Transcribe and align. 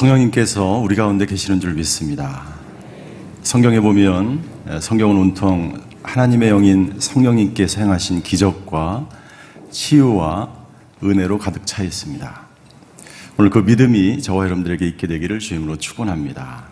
성령님께서 0.00 0.78
우리 0.78 0.96
가운데 0.96 1.26
계시는 1.26 1.60
줄 1.60 1.74
믿습니다. 1.74 2.42
성경에 3.42 3.80
보면 3.80 4.42
성경은 4.80 5.14
온통 5.14 5.78
하나님의 6.02 6.48
영인 6.48 6.94
성령님께서 6.98 7.82
행하신 7.82 8.22
기적과 8.22 9.06
치유와 9.70 10.54
은혜로 11.04 11.36
가득 11.36 11.66
차 11.66 11.82
있습니다. 11.82 12.40
오늘 13.36 13.50
그 13.50 13.58
믿음이 13.58 14.22
저와 14.22 14.46
여러분들에게 14.46 14.86
있게 14.86 15.06
되기를 15.06 15.38
주임으로 15.38 15.76
축원합니다. 15.76 16.64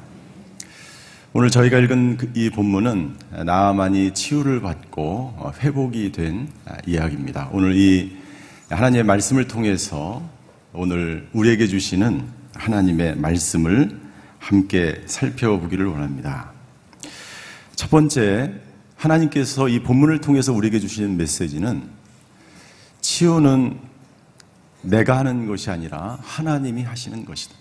오늘 1.34 1.50
저희가 1.50 1.80
읽은 1.80 2.16
그이 2.16 2.48
본문은 2.48 3.14
나만이 3.44 4.14
치유를 4.14 4.62
받고 4.62 5.52
회복이 5.60 6.12
된 6.12 6.48
이야기입니다. 6.86 7.50
오늘 7.52 7.76
이 7.76 8.16
하나님의 8.70 9.04
말씀을 9.04 9.48
통해서 9.48 10.22
오늘 10.72 11.28
우리에게 11.34 11.66
주시는 11.66 12.37
하나님의 12.58 13.16
말씀을 13.16 13.98
함께 14.38 15.02
살펴보기를 15.06 15.86
원합니다. 15.86 16.52
첫 17.74 17.90
번째, 17.90 18.52
하나님께서 18.96 19.68
이 19.68 19.82
본문을 19.82 20.20
통해서 20.20 20.52
우리에게 20.52 20.80
주시는 20.80 21.16
메시지는 21.16 21.88
치유는 23.00 23.78
내가 24.82 25.18
하는 25.18 25.46
것이 25.46 25.70
아니라 25.70 26.18
하나님이 26.22 26.82
하시는 26.82 27.24
것이다. 27.24 27.54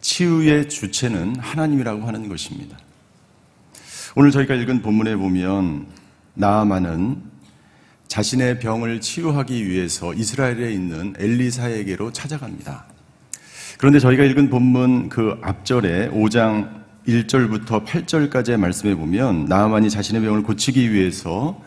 치유의 0.00 0.68
주체는 0.68 1.36
하나님이라고 1.38 2.06
하는 2.06 2.28
것입니다. 2.28 2.78
오늘 4.14 4.30
저희가 4.30 4.54
읽은 4.54 4.82
본문에 4.82 5.16
보면 5.16 5.86
나아만은 6.34 7.22
자신의 8.08 8.58
병을 8.58 9.00
치유하기 9.00 9.68
위해서 9.68 10.12
이스라엘에 10.12 10.72
있는 10.72 11.14
엘리사에게로 11.18 12.12
찾아갑니다. 12.12 12.91
그런데 13.82 13.98
저희가 13.98 14.22
읽은 14.22 14.48
본문 14.48 15.08
그 15.08 15.36
앞절에 15.42 16.10
5장 16.10 16.68
1절부터 17.08 17.84
8절까지의 17.84 18.56
말씀에 18.56 18.94
보면 18.94 19.46
나아만이 19.46 19.90
자신의 19.90 20.22
병을 20.22 20.44
고치기 20.44 20.92
위해서 20.92 21.60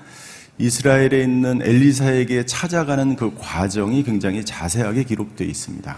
이스라엘에 0.58 1.22
있는 1.22 1.62
엘리사에게 1.62 2.46
찾아가는 2.46 3.18
그 3.18 3.34
과정이 3.38 4.02
굉장히 4.04 4.46
자세하게 4.46 5.04
기록되어 5.04 5.46
있습니다. 5.46 5.94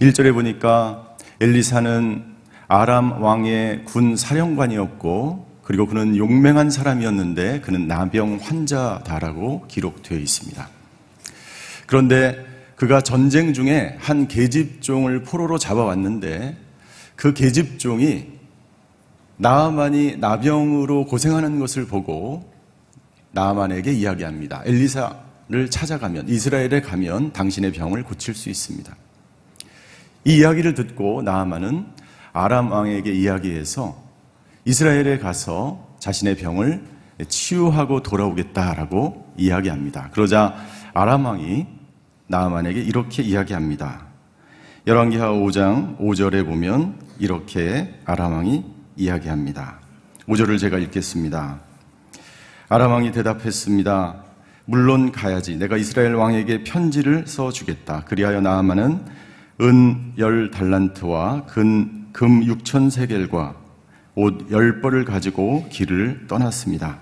1절에 0.00 0.32
보니까 0.32 1.14
엘리사는 1.42 2.24
아람 2.68 3.22
왕의 3.22 3.84
군 3.84 4.16
사령관이었고 4.16 5.60
그리고 5.64 5.86
그는 5.86 6.16
용맹한 6.16 6.70
사람이었는데 6.70 7.60
그는 7.60 7.86
나병 7.86 8.38
환자다라고 8.40 9.66
기록되어 9.68 10.16
있습니다. 10.16 10.66
그런데 11.84 12.49
그가 12.80 13.02
전쟁 13.02 13.52
중에 13.52 13.94
한 14.00 14.26
계집종을 14.26 15.22
포로로 15.22 15.58
잡아왔는데 15.58 16.56
그 17.14 17.34
계집종이 17.34 18.28
나아만이 19.36 20.16
나병으로 20.16 21.04
고생하는 21.04 21.58
것을 21.58 21.86
보고 21.86 22.50
나아만에게 23.32 23.92
이야기합니다. 23.92 24.62
엘리사를 24.64 25.68
찾아가면 25.68 26.30
이스라엘에 26.30 26.80
가면 26.80 27.34
당신의 27.34 27.72
병을 27.72 28.02
고칠 28.02 28.34
수 28.34 28.48
있습니다. 28.48 28.96
이 30.24 30.38
이야기를 30.38 30.72
듣고 30.72 31.20
나아만은 31.20 31.84
아람 32.32 32.72
왕에게 32.72 33.12
이야기해서 33.12 34.02
이스라엘에 34.64 35.18
가서 35.18 35.86
자신의 35.98 36.36
병을 36.36 36.82
치유하고 37.28 38.02
돌아오겠다라고 38.02 39.34
이야기합니다. 39.36 40.08
그러자 40.14 40.56
아람 40.94 41.26
왕이 41.26 41.79
나아만에게 42.30 42.80
이렇게 42.80 43.22
이야기합니다. 43.22 44.06
열왕기하 44.86 45.30
5장 45.32 45.98
5절에 45.98 46.46
보면 46.46 46.94
이렇게 47.18 48.00
아람왕이 48.06 48.64
이야기합니다. 48.96 49.80
5절을 50.28 50.58
제가 50.58 50.78
읽겠습니다. 50.78 51.60
아람왕이 52.68 53.12
대답했습니다. 53.12 54.24
물론 54.64 55.10
가야지. 55.10 55.56
내가 55.56 55.76
이스라엘 55.76 56.14
왕에게 56.14 56.62
편지를 56.64 57.26
써 57.26 57.50
주겠다. 57.50 58.04
그리하여 58.06 58.40
나아만은 58.40 59.04
은 59.60 60.14
열 60.18 60.50
달란트와 60.50 61.46
근 61.46 62.00
금 62.12 62.40
6천 62.40 62.90
세겔과 62.90 63.54
옷 64.16 64.50
열벌을 64.50 65.04
가지고 65.04 65.66
길을 65.70 66.26
떠났습니다. 66.26 66.98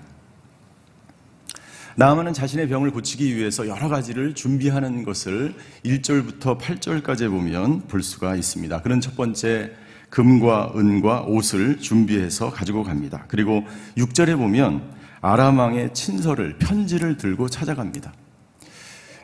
나아만은 1.99 2.33
자신의 2.33 2.69
병을 2.69 2.93
고치기 2.93 3.35
위해서 3.35 3.67
여러 3.67 3.89
가지를 3.89 4.33
준비하는 4.37 5.03
것을 5.03 5.53
1절부터 5.85 6.57
8절까지 6.57 7.29
보면 7.29 7.89
볼 7.89 8.05
수가 8.05 8.37
있습니다. 8.37 8.83
그런 8.83 9.01
첫 9.01 9.17
번째 9.17 9.73
금과 10.09 10.75
은과 10.77 11.23
옷을 11.23 11.79
준비해서 11.79 12.51
가지고 12.51 12.85
갑니다. 12.85 13.25
그리고 13.27 13.65
6절에 13.97 14.37
보면 14.37 14.93
아람왕의 15.23 15.93
친서를 15.93 16.59
편지를 16.59 17.17
들고 17.17 17.49
찾아갑니다. 17.49 18.13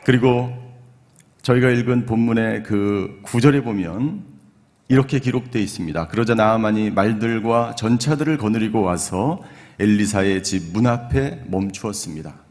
그리고 0.03 0.51
저희가 1.43 1.69
읽은 1.69 2.05
본문의 2.05 2.63
그 2.63 3.21
9절에 3.23 3.63
보면 3.63 4.25
이렇게 4.89 5.19
기록되어 5.19 5.61
있습니다. 5.61 6.09
그러자 6.09 6.35
나아만이 6.35 6.91
말들과 6.91 7.75
전차들을 7.75 8.37
거느리고 8.37 8.81
와서 8.81 9.41
엘리사의 9.79 10.43
집 10.43 10.73
문 10.73 10.87
앞에 10.87 11.45
멈추었습니다. 11.47 12.44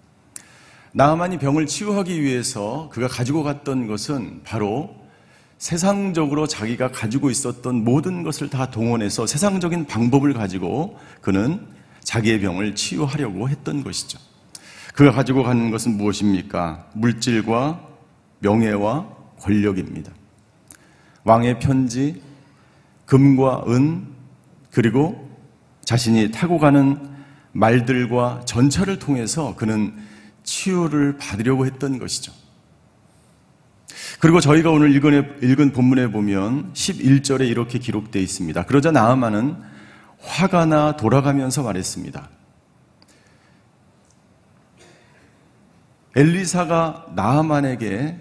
나만이 0.96 1.38
병을 1.38 1.66
치유하기 1.66 2.22
위해서 2.22 2.88
그가 2.92 3.08
가지고 3.08 3.42
갔던 3.42 3.88
것은 3.88 4.42
바로 4.44 4.94
세상적으로 5.58 6.46
자기가 6.46 6.92
가지고 6.92 7.30
있었던 7.30 7.82
모든 7.82 8.22
것을 8.22 8.48
다 8.48 8.70
동원해서 8.70 9.26
세상적인 9.26 9.86
방법을 9.86 10.34
가지고 10.34 10.96
그는 11.20 11.66
자기의 12.04 12.40
병을 12.42 12.76
치유하려고 12.76 13.48
했던 13.48 13.82
것이죠. 13.82 14.20
그가 14.94 15.10
가지고 15.10 15.42
가는 15.42 15.72
것은 15.72 15.96
무엇입니까? 15.96 16.86
물질과 16.94 17.88
명예와 18.38 19.08
권력입니다. 19.40 20.12
왕의 21.24 21.58
편지, 21.58 22.22
금과 23.06 23.64
은, 23.66 24.06
그리고 24.70 25.28
자신이 25.84 26.30
타고 26.30 26.58
가는 26.58 27.00
말들과 27.50 28.42
전차를 28.44 29.00
통해서 29.00 29.56
그는 29.56 30.13
치유를 30.44 31.16
받으려고 31.18 31.66
했던 31.66 31.98
것이죠. 31.98 32.32
그리고 34.20 34.40
저희가 34.40 34.70
오늘 34.70 34.94
읽은, 34.94 35.38
읽은 35.42 35.72
본문에 35.72 36.10
보면 36.10 36.72
11절에 36.72 37.48
이렇게 37.48 37.78
기록되어 37.78 38.22
있습니다. 38.22 38.64
그러자 38.64 38.90
나아만은 38.90 39.56
화가 40.20 40.66
나 40.66 40.96
돌아가면서 40.96 41.62
말했습니다. 41.62 42.28
엘리사가 46.16 47.08
나아만에게 47.14 48.18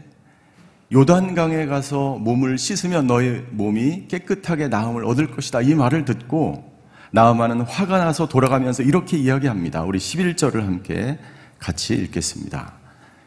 요단강에 0.92 1.66
가서 1.66 2.18
몸을 2.18 2.58
씻으면 2.58 3.08
너의 3.08 3.46
몸이 3.52 4.08
깨끗하게 4.08 4.68
나음을 4.68 5.06
얻을 5.06 5.28
것이다. 5.32 5.62
이 5.62 5.74
말을 5.74 6.06
듣고 6.06 6.72
나아만은 7.12 7.62
화가 7.62 8.00
나서 8.00 8.28
돌아가면서 8.28 8.84
이렇게 8.84 9.18
이야기합니다. 9.18 9.84
우리 9.84 10.00
11절을 10.00 10.62
함께 10.62 11.20
같이 11.64 11.94
읽겠습니다. 11.94 12.74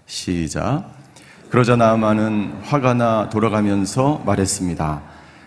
시작. 0.05 0.91
그러자 1.49 1.75
나아만은 1.77 2.61
화가 2.65 2.93
나 2.93 3.31
돌아가면서 3.31 4.23
말했습니다. 4.27 5.03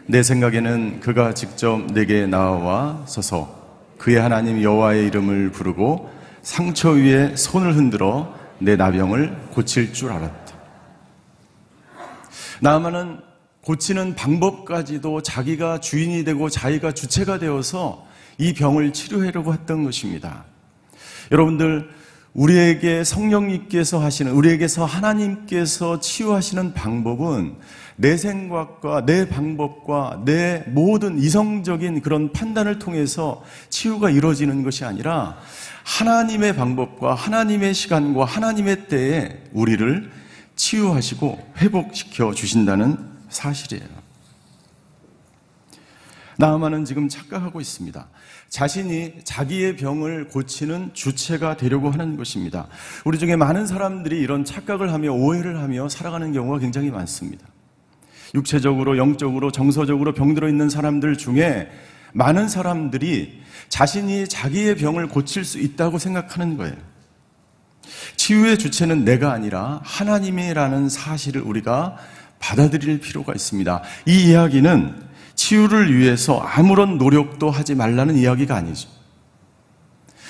내 0.07 0.23
생각에는 0.23 0.99
그가 0.99 1.35
직접 1.35 1.85
내게 1.93 2.25
나와 2.25 3.03
서서 3.05 3.93
그의 3.99 4.19
하나님 4.19 4.63
여호와의 4.63 5.05
이름을 5.05 5.51
부르고 5.51 6.11
상처 6.41 6.89
위에 6.89 7.35
손을 7.35 7.75
흔들어 7.75 8.35
내 8.57 8.75
나병을 8.75 9.37
고칠 9.51 9.93
줄 9.93 10.11
알았다. 10.11 10.55
나아만은 12.59 13.19
고치는 13.65 14.15
방법까지도 14.15 15.21
자기가 15.21 15.79
주인이 15.79 16.23
되고 16.23 16.49
자기가 16.49 16.93
주체가 16.93 17.37
되어서 17.37 18.07
이 18.39 18.55
병을 18.55 18.93
치료하려고 18.93 19.53
했던 19.53 19.83
것입니다. 19.83 20.45
여러분들 21.31 21.98
우리에게 22.33 23.03
성령님께서 23.03 23.99
하시는, 23.99 24.31
우리에게서 24.31 24.85
하나님께서 24.85 25.99
치유하시는 25.99 26.73
방법은 26.73 27.55
내 27.95 28.15
생각과 28.15 29.05
내 29.05 29.27
방법과 29.27 30.21
내 30.23 30.63
모든 30.67 31.17
이성적인 31.17 32.01
그런 32.01 32.31
판단을 32.31 32.79
통해서 32.79 33.43
치유가 33.69 34.09
이루어지는 34.09 34.63
것이 34.63 34.85
아니라 34.85 35.37
하나님의 35.83 36.55
방법과 36.55 37.15
하나님의 37.15 37.73
시간과 37.73 38.25
하나님의 38.25 38.87
때에 38.87 39.43
우리를 39.51 40.11
치유하시고 40.55 41.53
회복시켜 41.57 42.33
주신다는 42.33 42.97
사실이에요. 43.29 43.87
나아만은 46.37 46.85
지금 46.85 47.09
착각하고 47.09 47.59
있습니다. 47.59 48.07
자신이 48.49 49.13
자기의 49.23 49.75
병을 49.75 50.27
고치는 50.27 50.91
주체가 50.93 51.55
되려고 51.55 51.91
하는 51.91 52.17
것입니다. 52.17 52.67
우리 53.05 53.19
중에 53.19 53.35
많은 53.35 53.67
사람들이 53.67 54.19
이런 54.19 54.43
착각을 54.43 54.91
하며 54.91 55.11
오해를 55.11 55.59
하며 55.59 55.87
살아가는 55.87 56.33
경우가 56.33 56.59
굉장히 56.59 56.89
많습니다. 56.89 57.45
육체적으로, 58.33 58.97
영적으로, 58.97 59.51
정서적으로 59.51 60.13
병들어 60.13 60.49
있는 60.49 60.69
사람들 60.69 61.17
중에 61.17 61.69
많은 62.13 62.47
사람들이 62.47 63.39
자신이 63.69 64.27
자기의 64.27 64.75
병을 64.75 65.07
고칠 65.07 65.45
수 65.45 65.59
있다고 65.59 65.99
생각하는 65.99 66.57
거예요. 66.57 66.75
치유의 68.15 68.57
주체는 68.57 69.05
내가 69.05 69.31
아니라 69.31 69.79
하나님이라는 69.83 70.89
사실을 70.89 71.41
우리가 71.41 71.97
받아들일 72.39 72.99
필요가 72.99 73.33
있습니다. 73.33 73.83
이 74.07 74.29
이야기는 74.29 75.08
치유를 75.53 75.97
위해서 75.97 76.39
아무런 76.39 76.99
노력도 76.99 77.49
하지 77.49 77.73
말라는 77.73 78.15
이야기가 78.15 78.55
아니죠. 78.55 78.87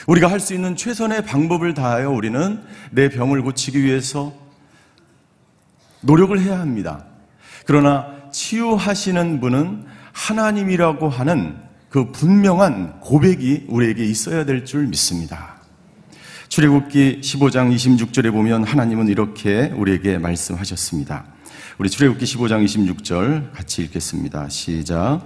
우리가 0.08 0.32
할 0.32 0.40
수 0.40 0.54
있는 0.54 0.78
최선의 0.78 1.26
방법을 1.26 1.74
다하여 1.74 2.10
우리는 2.10 2.62
내 2.92 3.10
병을 3.10 3.42
고치기 3.42 3.84
위해서 3.84 4.32
노력을 6.00 6.40
해야 6.40 6.62
합니다. 6.62 7.04
그러나 7.66 8.08
치유하시는 8.32 9.42
분은 9.42 9.86
하나님이라고 10.14 11.10
하는 11.10 11.58
그 11.90 12.12
분명한 12.14 13.02
고백이 13.02 13.66
우리에게 13.68 14.06
있어야 14.06 14.46
될 14.46 14.64
줄 14.64 14.88
믿습니다. 14.88 15.56
출애굽기 16.48 17.20
15장 17.22 17.76
26절에 17.76 18.32
보면 18.32 18.64
하나님은 18.64 19.10
이렇게 19.10 19.74
우리에게 19.76 20.18
말씀하셨습니다. 20.18 21.26
우리 21.80 21.90
출애굽기 21.90 22.26
15장 22.26 22.66
26절 22.66 23.54
같이 23.54 23.84
읽겠습니다. 23.84 24.50
시작. 24.50 25.22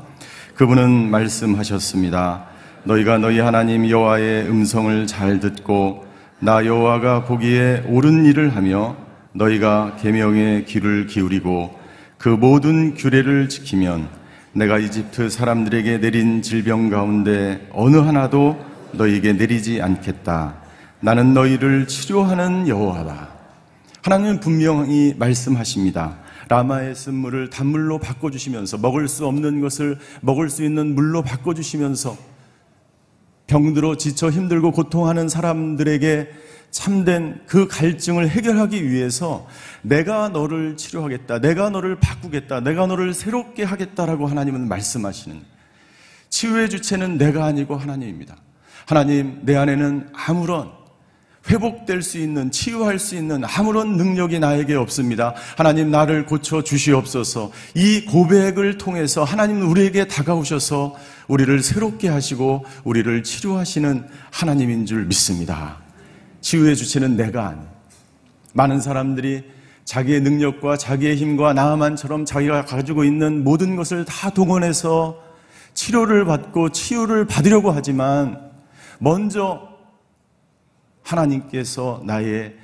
그분은 0.54 1.10
말씀하셨습니다. 1.10 2.46
너희가 2.84 3.18
너희 3.18 3.40
하나님 3.40 3.90
여호와의 3.90 4.48
음성을 4.48 5.08
잘 5.08 5.40
듣고 5.40 6.06
나 6.38 6.64
여호와가 6.64 7.24
보기에 7.24 7.86
옳은 7.88 8.26
일을 8.26 8.56
하며 8.56 8.96
너희가 9.32 9.96
계명에 10.00 10.66
귀를 10.66 11.08
기울이고 11.08 11.74
그 12.20 12.30
모든 12.30 12.94
규례를 12.94 13.50
지키면 13.50 14.08
내가 14.52 14.78
이집트 14.78 15.32
사람들에게 15.32 16.02
내린 16.02 16.44
질병 16.44 16.92
가운데 16.92 17.68
어느 17.72 17.98
하나도 17.98 18.64
너희에게 18.92 19.34
내리지 19.34 19.82
않겠다. 19.82 20.54
나는 21.00 21.34
너희를 21.34 21.88
치료하는 21.88 22.68
여호와다. 22.68 23.33
하나님은 24.04 24.42
분명히 24.42 25.16
말씀하십니다. 25.18 26.18
라마의 26.50 26.94
쓴 26.94 27.14
물을 27.14 27.50
단물로 27.50 28.00
바꿔주시면서 28.00 28.78
먹을 28.80 29.08
수 29.08 29.26
없는 29.26 29.62
것을 29.62 29.98
먹을 30.20 30.50
수 30.50 30.66
있는 30.66 30.94
물로 30.94 31.22
바꿔주시면서 31.22 32.18
병들어 33.48 33.96
지쳐 33.96 34.30
힘들고 34.30 34.72
고통하는 34.72 35.30
사람들에게 35.30 36.30
참된 36.70 37.40
그 37.48 37.70
갈증을 37.70 38.28
해결하기 38.28 38.90
위해서 38.90 39.48
내가 39.84 40.28
너를 40.28 40.76
치료하겠다. 40.76 41.40
내가 41.40 41.70
너를 41.70 41.96
바꾸겠다. 41.96 42.60
내가 42.60 42.88
너를 42.88 43.14
새롭게 43.14 43.64
하겠다라고 43.64 44.28
하나님은 44.28 44.68
말씀하시는 44.68 45.40
치유의 46.28 46.70
주체는 46.70 47.18
내가 47.18 47.46
아니고 47.46 47.78
하나님입니다. 47.78 48.36
하나님, 48.86 49.40
내 49.44 49.56
안에는 49.56 50.10
아무런 50.12 50.83
회복될 51.50 52.02
수 52.02 52.18
있는, 52.18 52.52
치유할 52.52 53.00
수 53.00 53.16
있는 53.16 53.44
아무런 53.44 53.98
능력이 53.98 54.40
나에게 54.40 54.76
없습니다. 54.76 55.34
하나님, 55.58 55.92
나를 55.92 56.26
고쳐 56.26 56.64
주시옵소서. 56.64 57.52
이 57.76 58.06
고백을 58.06 58.78
통해서 58.78 59.24
하나님은 59.24 59.64
우리에게 59.64 60.08
다가오셔서 60.08 60.96
우리를 61.28 61.62
새롭게 61.62 62.08
하시고 62.08 62.66
우리를 62.84 63.24
치료하시는 63.24 64.08
하나님인 64.32 64.86
줄 64.86 65.06
믿습니다. 65.06 65.78
치유의 66.42 66.76
주체는 66.76 67.18
내가 67.18 67.50
아니. 67.50 67.60
많은 68.54 68.80
사람들이 68.80 69.44
자기의 69.84 70.22
능력과 70.22 70.78
자기의 70.78 71.18
힘과 71.18 71.54
나만처럼 71.54 72.24
자기가 72.26 72.66
가지고 72.66 73.04
있는 73.04 73.44
모든 73.44 73.76
것을 73.76 74.06
다 74.06 74.30
동원해서 74.30 75.20
치료를 75.74 76.24
받고 76.26 76.70
치유를 76.70 77.26
받으려고 77.26 77.72
하지만 77.72 78.52
먼저 79.00 79.73
하나님께서 81.04 82.02
나의 82.06 82.56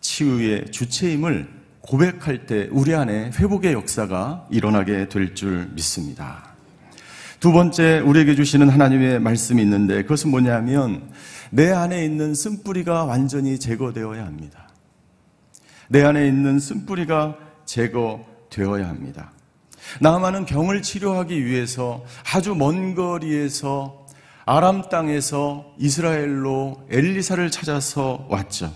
치유의 0.00 0.70
주체임을 0.72 1.48
고백할 1.80 2.46
때 2.46 2.68
우리 2.72 2.94
안에 2.94 3.30
회복의 3.38 3.72
역사가 3.72 4.46
일어나게 4.50 5.08
될 5.08 5.34
줄 5.34 5.68
믿습니다. 5.74 6.56
두 7.38 7.52
번째 7.52 8.00
우리에게 8.00 8.34
주시는 8.34 8.68
하나님의 8.70 9.20
말씀이 9.20 9.60
있는데 9.62 10.02
그것은 10.02 10.30
뭐냐면 10.30 11.10
내 11.50 11.70
안에 11.70 12.04
있는 12.04 12.34
쓴뿌리가 12.34 13.04
완전히 13.04 13.58
제거되어야 13.60 14.24
합니다. 14.24 14.68
내 15.88 16.02
안에 16.02 16.26
있는 16.26 16.58
쓴뿌리가 16.58 17.36
제거되어야 17.66 18.88
합니다. 18.88 19.30
나만은 20.00 20.46
병을 20.46 20.82
치료하기 20.82 21.44
위해서 21.44 22.04
아주 22.34 22.54
먼 22.54 22.94
거리에서 22.94 24.05
아람 24.48 24.88
땅에서 24.88 25.74
이스라엘로 25.76 26.86
엘리사를 26.88 27.50
찾아서 27.50 28.26
왔죠. 28.28 28.72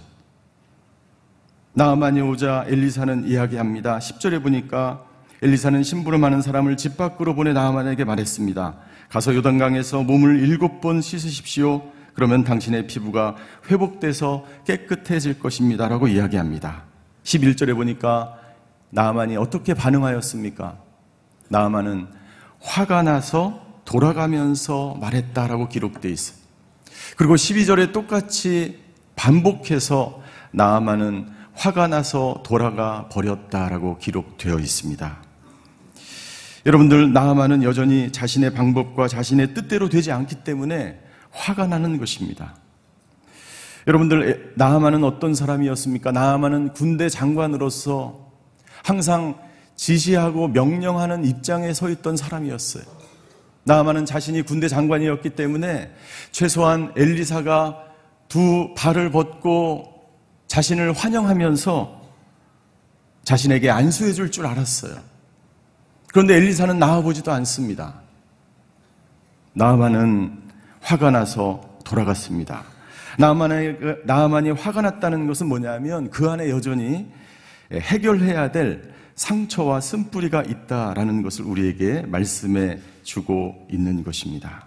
나만이 1.74 2.20
오자 2.22 2.64
엘리사는 2.66 3.28
이야기합니다. 3.28 4.00
10절에 4.00 4.42
보니까 4.42 5.04
엘리사는 5.42 5.84
심부름하는 5.84 6.42
사람을 6.42 6.76
집 6.76 6.96
밖으로 6.96 7.36
보내 7.36 7.52
나만에게 7.52 8.04
말했습니다. 8.04 8.78
가서 9.10 9.32
요단강에서 9.36 10.02
몸을 10.02 10.40
일곱 10.40 10.80
번 10.80 11.00
씻으십시오. 11.00 11.84
그러면 12.14 12.42
당신의 12.42 12.88
피부가 12.88 13.36
회복돼서 13.70 14.44
깨끗해질 14.66 15.38
것입니다. 15.38 15.86
라고 15.86 16.08
이야기합니다. 16.08 16.82
11절에 17.22 17.76
보니까 17.76 18.34
나만이 18.90 19.36
어떻게 19.36 19.74
반응하였습니까? 19.74 20.78
나만은 21.48 22.08
화가 22.60 23.04
나서 23.04 23.69
돌아가면서 23.90 24.96
말했다라고 25.00 25.68
기록되어 25.68 26.10
있어요. 26.12 26.38
그리고 27.16 27.34
12절에 27.34 27.92
똑같이 27.92 28.78
반복해서 29.16 30.22
나아만은 30.52 31.28
화가 31.54 31.88
나서 31.88 32.42
돌아가 32.46 33.08
버렸다라고 33.08 33.98
기록되어 33.98 34.60
있습니다. 34.60 35.22
여러분들 36.66 37.12
나아만은 37.12 37.64
여전히 37.64 38.12
자신의 38.12 38.54
방법과 38.54 39.08
자신의 39.08 39.54
뜻대로 39.54 39.88
되지 39.88 40.12
않기 40.12 40.44
때문에 40.44 41.00
화가 41.32 41.66
나는 41.66 41.98
것입니다. 41.98 42.54
여러분들 43.88 44.52
나아만은 44.56 45.02
어떤 45.02 45.34
사람이었습니까? 45.34 46.12
나아만은 46.12 46.74
군대 46.74 47.08
장관으로서 47.08 48.30
항상 48.84 49.36
지시하고 49.74 50.48
명령하는 50.48 51.24
입장에 51.24 51.72
서 51.72 51.90
있던 51.90 52.16
사람이었어요. 52.16 52.99
나아만은 53.64 54.06
자신이 54.06 54.42
군대 54.42 54.68
장관이었기 54.68 55.30
때문에 55.30 55.92
최소한 56.32 56.92
엘리사가 56.96 57.84
두 58.28 58.72
발을 58.76 59.10
벗고 59.10 60.08
자신을 60.46 60.92
환영하면서 60.92 62.00
자신에게 63.24 63.70
안수해 63.70 64.12
줄 64.12 64.30
줄 64.30 64.46
알았어요. 64.46 64.94
그런데 66.08 66.34
엘리사는 66.36 66.78
나와보지도 66.78 67.30
않습니다. 67.32 67.94
나아만은 69.52 70.38
화가 70.80 71.10
나서 71.10 71.78
돌아갔습니다. 71.84 72.64
나아만이, 73.18 73.74
나아만이 74.04 74.50
화가 74.52 74.82
났다는 74.82 75.26
것은 75.26 75.46
뭐냐면 75.48 76.10
그 76.10 76.28
안에 76.30 76.50
여전히 76.50 77.06
해결해야 77.72 78.50
될 78.50 78.92
상처와 79.20 79.82
쓴뿌리가 79.82 80.44
있다라는 80.44 81.20
것을 81.20 81.44
우리에게 81.44 82.02
말씀해 82.06 82.78
주고 83.02 83.66
있는 83.70 84.02
것입니다. 84.02 84.66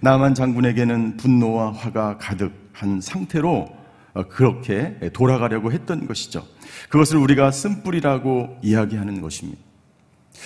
나만 0.00 0.34
장군에게는 0.34 1.16
분노와 1.16 1.72
화가 1.72 2.18
가득한 2.18 3.00
상태로 3.00 3.68
어, 4.14 4.28
그렇게 4.28 4.96
돌아가려고 5.12 5.72
했던 5.72 6.06
것이죠. 6.06 6.46
그것을 6.88 7.16
우리가 7.16 7.50
쓴뿌리라고 7.50 8.58
이야기하는 8.62 9.20
것입니다. 9.20 9.60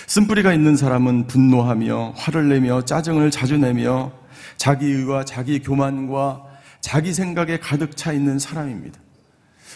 쓴뿌리가 0.06 0.54
있는 0.54 0.74
사람은 0.74 1.26
분노하며 1.26 2.14
화를 2.16 2.48
내며 2.48 2.86
짜증을 2.86 3.30
자주 3.30 3.58
내며 3.58 4.10
자기의와 4.56 5.26
자기 5.26 5.60
교만과 5.60 6.44
자기 6.80 7.12
생각에 7.12 7.58
가득 7.58 7.94
차 7.94 8.14
있는 8.14 8.38
사람입니다. 8.38 8.98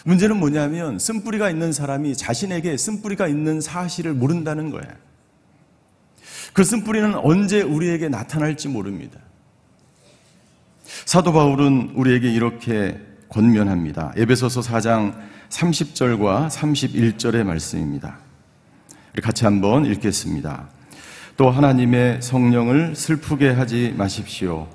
문제는 0.05 0.37
뭐냐면 0.37 0.99
쓴뿌리가 0.99 1.49
있는 1.49 1.71
사람이 1.71 2.15
자신에게 2.15 2.75
쓴뿌리가 2.77 3.27
있는 3.27 3.61
사실을 3.61 4.13
모른다는 4.13 4.69
거예요. 4.69 4.91
그 6.53 6.63
쓴뿌리는 6.63 7.15
언제 7.15 7.61
우리에게 7.61 8.09
나타날지 8.09 8.67
모릅니다. 8.67 9.19
사도 11.05 11.33
바울은 11.33 11.93
우리에게 11.95 12.31
이렇게 12.31 12.99
권면합니다. 13.29 14.13
에베소서 14.15 14.61
4장 14.61 15.15
30절과 15.49 16.49
31절의 16.49 17.43
말씀입니다. 17.43 18.19
같이 19.21 19.45
한번 19.45 19.85
읽겠습니다. 19.85 20.69
또 21.37 21.49
하나님의 21.49 22.21
성령을 22.21 22.95
슬프게 22.95 23.49
하지 23.49 23.93
마십시오. 23.97 24.67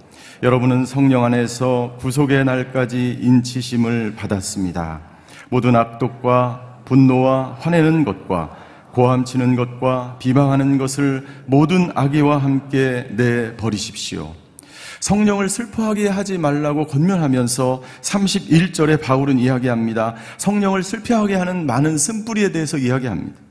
여러분은 0.43 0.87
성령 0.87 1.25
안에서 1.25 1.97
구속의 2.01 2.45
날까지 2.45 3.19
인치심을 3.21 4.15
받았습니다. 4.17 5.01
모든 5.51 5.77
악독과 5.77 6.81
분노와 6.85 7.57
화내는 7.61 8.05
것과 8.05 8.57
고함치는 8.93 9.57
것과 9.57 10.17
비방하는 10.19 10.79
것을 10.79 11.27
모든 11.47 11.91
악의와 11.95 12.39
함께 12.39 13.07
내 13.11 13.57
버리십시오. 13.57 14.35
성령을 15.01 15.49
슬퍼하게 15.49 16.09
하지 16.09 16.39
말라고 16.39 16.87
권면하면서 16.87 17.83
31절에 18.03 19.01
바울은 19.01 19.39
이야기합니다. 19.39 20.17
성령을 20.39 20.83
슬퍼하게 20.83 21.37
하는 21.37 21.67
많은 21.67 21.97
쓴뿌리에 21.99 22.51
대해서 22.51 22.79
이야기합니다. 22.79 23.48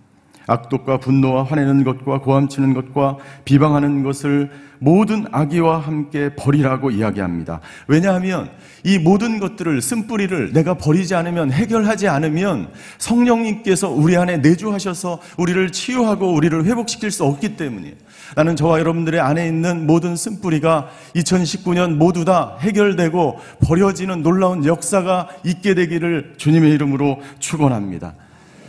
악독과 0.48 1.00
분노와 1.00 1.44
화내는 1.44 1.84
것과 1.84 2.20
고함치는 2.20 2.74
것과 2.74 3.18
비방하는 3.46 4.04
것을 4.04 4.50
모든 4.80 5.26
악의와 5.32 5.80
함께 5.80 6.36
버리라고 6.36 6.92
이야기합니다. 6.92 7.60
왜냐하면 7.88 8.50
이 8.84 9.00
모든 9.00 9.40
것들을 9.40 9.82
쓴뿌리를 9.82 10.54
내가 10.54 10.76
버리지 10.76 11.16
않으면 11.16 11.52
해결하지 11.52 12.08
않으면 12.08 12.70
성령님께서 12.98 13.90
우리 13.90 14.16
안에 14.16 14.38
내주하셔서 14.38 15.20
우리를 15.38 15.72
치유하고 15.72 16.34
우리를 16.34 16.66
회복시킬 16.66 17.12
수 17.12 17.24
없기 17.26 17.58
때문이에요. 17.58 17.96
나는 18.36 18.56
저와 18.56 18.80
여러분들의 18.80 19.20
안에 19.20 19.48
있는 19.48 19.88
모든 19.88 20.16
쓴뿌리가 20.16 20.90
2019년 21.16 21.96
모두 21.96 22.24
다 22.24 22.58
해결되고 22.60 23.40
버려지는 23.66 24.22
놀라운 24.22 24.66
역사가 24.66 25.30
있게 25.44 25.74
되기를 25.74 26.36
주님의 26.38 26.72
이름으로 26.74 27.20
축원합니다. 27.40 28.14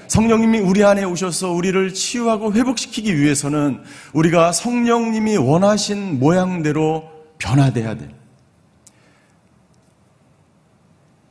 성령님이 0.09 0.59
우리 0.59 0.85
안에 0.85 1.05
오셔서 1.05 1.53
우리를 1.53 1.93
치유하고 1.93 2.55
회복시키기 2.55 3.17
위해서는 3.19 3.83
우리가 4.15 4.53
성령님이 4.53 5.37
원하신 5.37 6.19
모양대로 6.19 7.05
변화돼야 7.39 7.97
돼. 7.97 8.09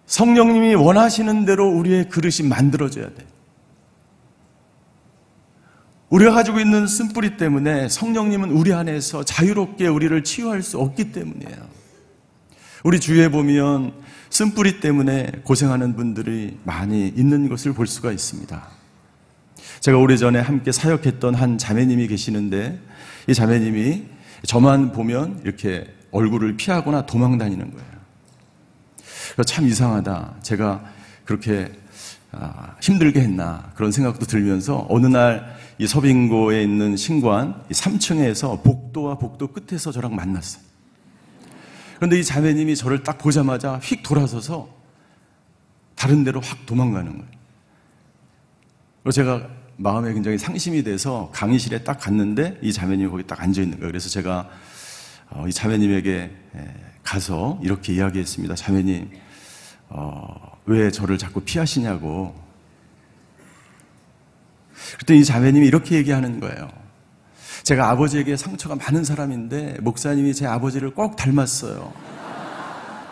성령님이 0.06 0.76
원하시는 0.76 1.46
대로 1.46 1.70
우리의 1.70 2.08
그릇이 2.10 2.48
만들어져야 2.48 3.08
돼. 3.08 3.26
우리가 6.10 6.32
가지고 6.32 6.60
있는 6.60 6.88
쓴뿌리 6.88 7.36
때문에 7.36 7.90
성령님은 7.90 8.52
우리 8.52 8.72
안에서 8.72 9.24
자유롭게 9.26 9.88
우리를 9.88 10.24
치유할 10.24 10.64
수 10.64 10.80
없기 10.80 11.12
때문이에요. 11.12 11.77
우리 12.88 13.02
주위에 13.02 13.28
보면 13.28 13.92
쓴뿌리 14.30 14.80
때문에 14.80 15.30
고생하는 15.44 15.98
분들이 15.98 16.58
많이 16.64 17.10
있는 17.10 17.50
것을 17.50 17.74
볼 17.74 17.86
수가 17.86 18.14
있습니다. 18.14 18.66
제가 19.82 19.98
오래전에 19.98 20.40
함께 20.40 20.72
사역했던 20.72 21.36
한 21.36 21.58
자매님이 21.58 22.08
계시는데 22.08 22.80
이 23.28 23.34
자매님이 23.34 24.06
저만 24.46 24.94
보면 24.94 25.42
이렇게 25.44 25.86
얼굴을 26.12 26.56
피하거나 26.56 27.06
도망 27.06 27.38
다니는 27.38 27.72
거예요. 27.72 29.44
참 29.46 29.68
이상하다. 29.68 30.36
제가 30.42 30.86
그렇게 31.26 31.70
아, 32.32 32.78
힘들게 32.82 33.20
했나 33.20 33.70
그런 33.76 33.92
생각도 33.92 34.26
들면서 34.26 34.86
어느 34.88 35.08
날 35.08 35.58
이 35.80 35.86
서빙고에 35.86 36.64
있는 36.64 36.98
신관 36.98 37.64
3층에서 37.70 38.64
복도와 38.64 39.20
복도 39.20 39.48
끝에서 39.48 39.92
저랑 39.92 40.16
만났어요. 40.16 40.67
그런데 41.98 42.20
이 42.20 42.24
자매님이 42.24 42.76
저를 42.76 43.04
딱 43.04 43.18
보자마자 43.18 43.78
휙 43.80 44.04
돌아서서 44.04 44.70
다른 45.96 46.24
데로 46.24 46.40
확 46.42 46.66
도망가는 46.66 47.12
거예요. 47.12 47.38
제가 49.12 49.50
마음에 49.78 50.14
굉장히 50.14 50.38
상심이 50.38 50.84
돼서 50.84 51.32
강의실에 51.34 51.84
딱 51.84 52.00
갔는데 52.00 52.60
이 52.62 52.72
자매님이 52.72 53.10
거기 53.10 53.24
딱 53.24 53.42
앉아 53.42 53.62
있는 53.62 53.80
거예요. 53.80 53.92
그래서 53.92 54.10
제가 54.10 54.50
어, 55.30 55.46
이 55.48 55.52
자매님에게 55.52 56.32
가서 57.04 57.60
이렇게 57.64 57.94
이야기했습니다. 57.94 58.56
자매님, 58.56 59.10
어, 59.90 60.58
왜 60.66 60.92
저를 60.92 61.18
자꾸 61.18 61.42
피하시냐고. 61.42 62.36
그랬더니 64.96 65.22
이 65.22 65.26
자매님이 65.26 65.68
이렇게 65.68 65.96
얘기하는 65.96 66.40
거예요. 66.40 66.70
제가 67.68 67.90
아버지에게 67.90 68.38
상처가 68.38 68.76
많은 68.76 69.04
사람인데 69.04 69.80
목사님이 69.82 70.34
제 70.34 70.46
아버지를 70.46 70.92
꼭 70.92 71.18
닮았어요. 71.18 71.92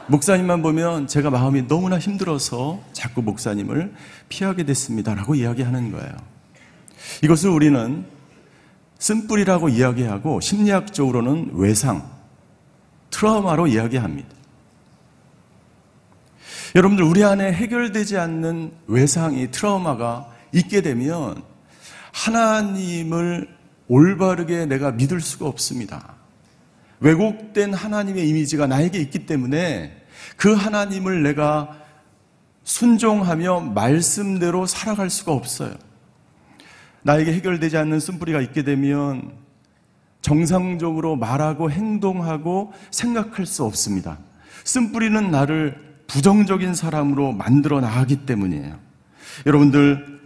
목사님만 0.07 0.61
보면 0.61 1.07
제가 1.07 1.29
마음이 1.29 1.67
너무나 1.67 1.99
힘들어서 1.99 2.79
자꾸 2.93 3.21
목사님을 3.21 3.93
피하게 4.29 4.63
됐습니다라고 4.63 5.35
이야기하는 5.35 5.91
거예요. 5.91 6.13
이것을 7.21 7.49
우리는 7.49 8.05
쓴뿌리라고 8.97 9.67
이야기하고 9.67 10.39
심리학적으로는 10.39 11.49
외상, 11.55 12.09
트라우마로 13.09 13.67
이야기합니다. 13.67 14.29
여러분들 16.75 17.03
우리 17.03 17.25
안에 17.25 17.51
해결되지 17.51 18.17
않는 18.17 18.71
외상이 18.87 19.51
트라우마가 19.51 20.29
있게 20.53 20.79
되면 20.79 21.43
하나님을 22.13 23.54
올바르게 23.87 24.65
내가 24.65 24.91
믿을 24.91 25.21
수가 25.21 25.47
없습니다. 25.47 26.15
왜곡된 26.99 27.73
하나님의 27.73 28.27
이미지가 28.27 28.67
나에게 28.67 28.99
있기 28.99 29.25
때문에 29.25 30.05
그 30.37 30.53
하나님을 30.53 31.23
내가 31.23 31.77
순종하며 32.63 33.59
말씀대로 33.75 34.65
살아갈 34.65 35.09
수가 35.09 35.33
없어요. 35.33 35.75
나에게 37.03 37.33
해결되지 37.33 37.77
않는 37.77 37.99
쓴뿌리가 37.99 38.41
있게 38.41 38.63
되면 38.63 39.33
정상적으로 40.21 41.15
말하고 41.15 41.69
행동하고 41.69 42.73
생각할 42.89 43.45
수 43.45 43.63
없습니다. 43.63 44.17
쓴뿌리는 44.63 45.29
나를 45.29 45.77
부정적인 46.07 46.73
사람으로 46.73 47.31
만들어 47.31 47.79
나가기 47.79 48.25
때문이에요. 48.25 48.79
여러분들, 49.45 50.21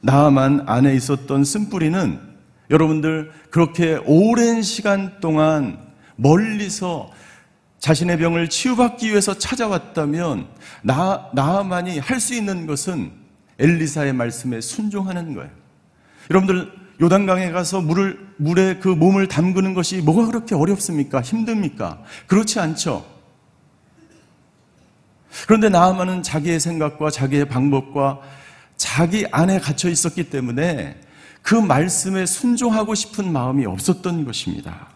나만 0.00 0.64
안에 0.66 0.94
있었던 0.96 1.44
쓴뿌리는 1.44 2.27
여러분들 2.70 3.32
그렇게 3.50 3.98
오랜 4.04 4.62
시간 4.62 5.20
동안 5.20 5.78
멀리서 6.16 7.10
자신의 7.78 8.18
병을 8.18 8.48
치유받기 8.50 9.08
위해서 9.10 9.34
찾아왔다면 9.34 10.48
나, 10.82 11.30
나만이 11.32 11.98
할 12.00 12.20
수 12.20 12.34
있는 12.34 12.66
것은 12.66 13.12
엘리사의 13.58 14.12
말씀에 14.12 14.60
순종하는 14.60 15.34
거예요. 15.34 15.50
여러분들 16.30 16.72
요단강에 17.00 17.50
가서 17.52 17.80
물을 17.80 18.18
물에 18.36 18.78
그 18.80 18.88
몸을 18.88 19.28
담그는 19.28 19.74
것이 19.74 19.98
뭐가 19.98 20.26
그렇게 20.26 20.54
어렵습니까? 20.54 21.20
힘듭니까? 21.20 22.02
그렇지 22.26 22.58
않죠. 22.58 23.06
그런데 25.46 25.68
나아만은 25.68 26.22
자기의 26.22 26.58
생각과 26.58 27.10
자기의 27.10 27.46
방법과 27.46 28.20
자기 28.76 29.26
안에 29.30 29.60
갇혀 29.60 29.88
있었기 29.88 30.30
때문에 30.30 31.00
그 31.42 31.54
말씀에 31.54 32.26
순종하고 32.26 32.94
싶은 32.94 33.32
마음이 33.32 33.66
없었던 33.66 34.24
것입니다. 34.24 34.88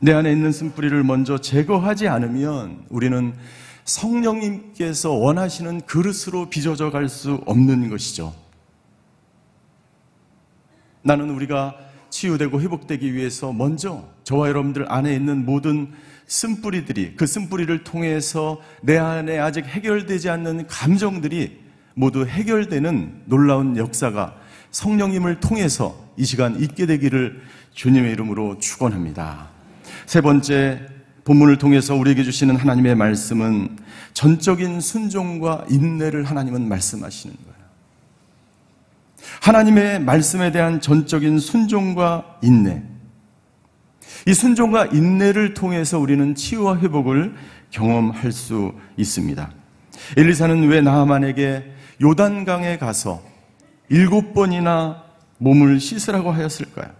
내 0.00 0.12
안에 0.12 0.30
있는 0.30 0.52
쓴뿌리를 0.52 1.02
먼저 1.04 1.38
제거하지 1.38 2.08
않으면 2.08 2.84
우리는 2.90 3.34
성령님께서 3.84 5.12
원하시는 5.12 5.82
그릇으로 5.82 6.50
빚어져 6.50 6.90
갈 6.90 7.08
수 7.08 7.40
없는 7.46 7.88
것이죠. 7.88 8.34
나는 11.02 11.30
우리가 11.30 11.76
치유되고 12.10 12.60
회복되기 12.60 13.14
위해서 13.14 13.52
먼저 13.52 14.04
저와 14.24 14.48
여러분들 14.48 14.90
안에 14.90 15.14
있는 15.14 15.44
모든 15.44 15.92
쓴뿌리들이 16.26 17.14
그 17.16 17.26
쓴뿌리를 17.26 17.84
통해서 17.84 18.60
내 18.82 18.98
안에 18.98 19.38
아직 19.38 19.64
해결되지 19.64 20.28
않는 20.30 20.66
감정들이 20.66 21.60
모두 21.94 22.26
해결되는 22.26 23.22
놀라운 23.26 23.76
역사가 23.76 24.36
성령님을 24.76 25.40
통해서 25.40 25.96
이 26.18 26.26
시간 26.26 26.60
있게 26.60 26.84
되기를 26.84 27.40
주님의 27.72 28.12
이름으로 28.12 28.58
축원합니다. 28.58 29.48
세 30.04 30.20
번째 30.20 30.82
본문을 31.24 31.56
통해서 31.56 31.94
우리에게 31.94 32.22
주시는 32.22 32.56
하나님의 32.56 32.94
말씀은 32.94 33.78
전적인 34.12 34.80
순종과 34.80 35.64
인내를 35.70 36.24
하나님은 36.24 36.68
말씀하시는 36.68 37.34
거예요. 37.34 37.56
하나님의 39.40 40.00
말씀에 40.00 40.52
대한 40.52 40.82
전적인 40.82 41.38
순종과 41.38 42.40
인내. 42.42 42.82
이 44.26 44.34
순종과 44.34 44.86
인내를 44.86 45.54
통해서 45.54 45.98
우리는 45.98 46.34
치유와 46.34 46.80
회복을 46.80 47.34
경험할 47.70 48.30
수 48.30 48.74
있습니다. 48.98 49.50
엘리사는 50.18 50.68
왜 50.68 50.82
나하만에게 50.82 51.64
요단강에 52.02 52.76
가서 52.76 53.35
일곱 53.88 54.34
번이나 54.34 55.04
몸을 55.38 55.80
씻으라고 55.80 56.32
하였을까요? 56.32 56.90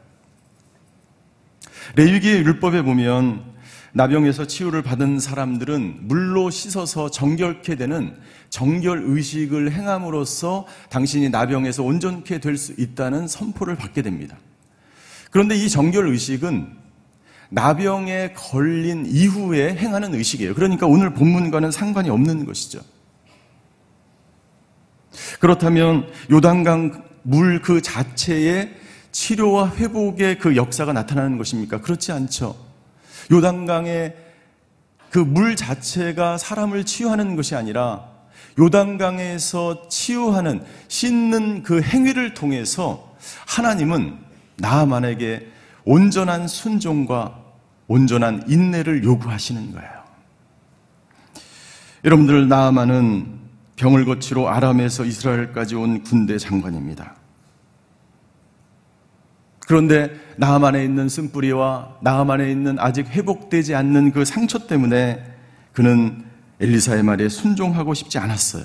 레위기 1.95 2.31
율법에 2.31 2.83
보면 2.83 3.57
나병에서 3.93 4.47
치유를 4.47 4.83
받은 4.83 5.21
사람들은 5.21 6.01
물로 6.03 6.51
씻어서 6.51 7.11
정결케 7.11 7.77
되는 7.77 8.15
정결 8.51 9.03
의식을 9.07 9.73
행함으로써 9.73 10.67
당신이 10.91 11.31
나병에서 11.31 11.83
온전케 11.83 12.41
될 12.41 12.59
수 12.59 12.75
있다는 12.77 13.27
선포를 13.27 13.77
받게 13.77 14.03
됩니다. 14.03 14.37
그런데 15.31 15.57
이 15.57 15.69
정결 15.71 16.09
의식은 16.09 16.77
나병에 17.49 18.35
걸린 18.37 19.07
이후에 19.07 19.75
행하는 19.77 20.15
의식이에요. 20.15 20.55
그러니까 20.55 20.87
오늘 20.87 21.15
본문과는 21.15 21.71
상관이 21.71 22.11
없는 22.11 22.45
것이죠. 22.45 22.81
그렇다면 25.47 26.09
요단강 26.29 27.05
물 27.23 27.63
그 27.63 27.81
자체의 27.81 28.75
치료와 29.13 29.77
회복의 29.77 30.41
그 30.41 30.57
역사가 30.57 30.93
나타나는 30.93 31.39
것입니까? 31.39 31.81
그렇지 31.81 32.11
않죠. 32.11 32.57
요단강의 33.31 34.17
그 35.11 35.21
물 35.21 35.55
자체가 35.55 36.37
사람을 36.37 36.85
치유하는 36.85 37.37
것이 37.37 37.55
아니라 37.55 38.09
요단강에서 38.59 39.89
치유하는 39.89 40.65
씻는 40.89 41.63
그 41.63 41.81
행위를 41.81 42.35
통해서 42.35 43.17
하나님은 43.47 44.19
나만에게 44.57 45.47
온전한 45.85 46.49
순종과 46.49 47.39
온전한 47.87 48.45
인내를 48.49 49.05
요구하시는 49.05 49.73
거예요. 49.73 49.91
여러분들 52.05 52.49
나아만은 52.49 53.36
병을 53.77 54.05
거치러 54.05 54.49
아람에서 54.49 55.05
이스라엘까지 55.05 55.75
온 55.77 56.03
군대 56.03 56.39
장관입니다. 56.39 57.15
그런데 59.67 60.11
나아만에 60.37 60.85
있는 60.85 61.09
쓴뿌리와 61.09 61.99
나아만에 62.01 62.51
있는 62.51 62.79
아직 62.79 63.09
회복되지 63.09 63.75
않는 63.75 64.13
그 64.13 64.25
상처 64.25 64.67
때문에 64.67 65.25
그는 65.73 66.25
엘리사의 66.61 67.03
말에 67.03 67.29
순종하고 67.29 67.93
싶지 67.93 68.19
않았어요. 68.19 68.65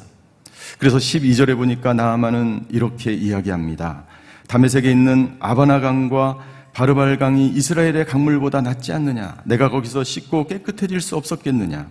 그래서 0.79 0.97
12절에 0.97 1.55
보니까 1.57 1.93
나아만은 1.93 2.65
이렇게 2.69 3.11
이야기합니다. 3.11 4.05
다메섹에 4.47 4.89
있는 4.89 5.35
아바나강과 5.39 6.37
바르발강이 6.73 7.49
이스라엘의 7.49 8.05
강물보다 8.05 8.61
낫지 8.61 8.93
않느냐? 8.93 9.37
내가 9.43 9.69
거기서 9.69 10.03
씻고 10.03 10.47
깨끗해질 10.47 11.01
수 11.01 11.17
없었겠느냐? 11.17 11.87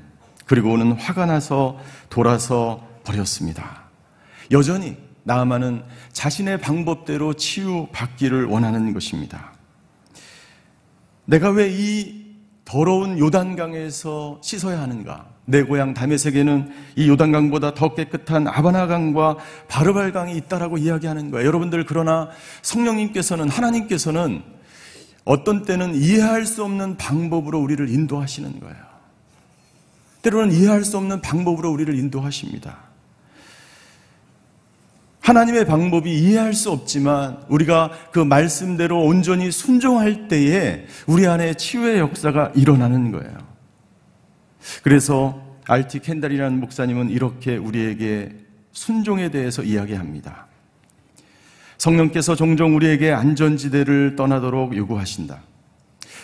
그리고는 0.46 0.92
화가 0.92 1.26
나서 1.26 1.78
돌아서 2.08 2.89
버렸습니다. 3.10 3.84
여전히 4.50 4.96
나아만은 5.24 5.82
자신의 6.12 6.60
방법대로 6.60 7.34
치유받기를 7.34 8.46
원하는 8.46 8.92
것입니다. 8.92 9.52
내가 11.24 11.50
왜 11.50 11.70
이 11.70 12.20
더러운 12.70 13.18
요단강에서 13.18 14.40
씻어야 14.44 14.80
하는가? 14.80 15.26
내 15.44 15.64
고향 15.64 15.92
다메섹에는 15.92 16.72
이 16.94 17.08
요단강보다 17.08 17.74
더 17.74 17.94
깨끗한 17.96 18.46
아바나강과 18.46 19.38
바르발강이 19.66 20.36
있다라고 20.36 20.78
이야기하는 20.78 21.32
거예요. 21.32 21.48
여러분들 21.48 21.84
그러나 21.84 22.28
성령님께서는 22.62 23.48
하나님께서는 23.48 24.44
어떤 25.24 25.64
때는 25.64 25.96
이해할 25.96 26.46
수 26.46 26.62
없는 26.62 26.96
방법으로 26.96 27.60
우리를 27.60 27.88
인도하시는 27.88 28.60
거예요. 28.60 28.76
때로는 30.22 30.52
이해할 30.52 30.84
수 30.84 30.96
없는 30.96 31.20
방법으로 31.22 31.72
우리를 31.72 31.92
인도하십니다. 31.98 32.89
하나님의 35.30 35.64
방법이 35.64 36.12
이해할 36.12 36.54
수 36.54 36.72
없지만 36.72 37.38
우리가 37.48 37.92
그 38.10 38.18
말씀대로 38.18 39.04
온전히 39.04 39.52
순종할 39.52 40.26
때에 40.26 40.86
우리 41.06 41.24
안에 41.28 41.54
치유의 41.54 42.00
역사가 42.00 42.50
일어나는 42.56 43.12
거예요. 43.12 43.36
그래서 44.82 45.40
알티 45.68 46.00
켄달이라는 46.00 46.58
목사님은 46.58 47.10
이렇게 47.10 47.56
우리에게 47.56 48.30
순종에 48.72 49.30
대해서 49.30 49.62
이야기합니다. 49.62 50.48
성령께서 51.78 52.34
종종 52.34 52.74
우리에게 52.74 53.12
안전지대를 53.12 54.16
떠나도록 54.16 54.76
요구하신다. 54.76 55.42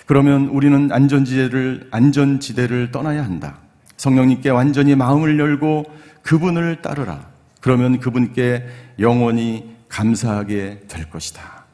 그러면 0.06 0.48
우리는 0.48 0.90
안전지대를, 0.90 1.88
안전지대를 1.92 2.90
떠나야 2.90 3.24
한다. 3.24 3.58
성령님께 3.96 4.50
완전히 4.50 4.96
마음을 4.96 5.38
열고 5.38 5.84
그분을 6.22 6.82
따르라. 6.82 7.35
그러면 7.66 7.98
그분께 7.98 8.64
영원히 9.00 9.74
감사하게 9.88 10.82
될 10.86 11.10
것이다. 11.10 11.64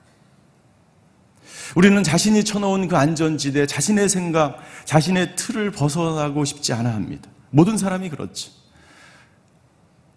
우리는 1.75 2.03
자신이 2.03 2.45
쳐놓은 2.45 2.89
그 2.89 2.97
안전지대, 2.97 3.67
자신의 3.67 4.09
생각, 4.09 4.57
자신의 4.87 5.37
틀을 5.37 5.71
벗어나고 5.71 6.47
싶지 6.47 6.73
않아 6.73 6.95
합니다. 6.95 7.29
모든 7.51 7.77
사람이 7.77 8.09
그렇지. 8.09 8.53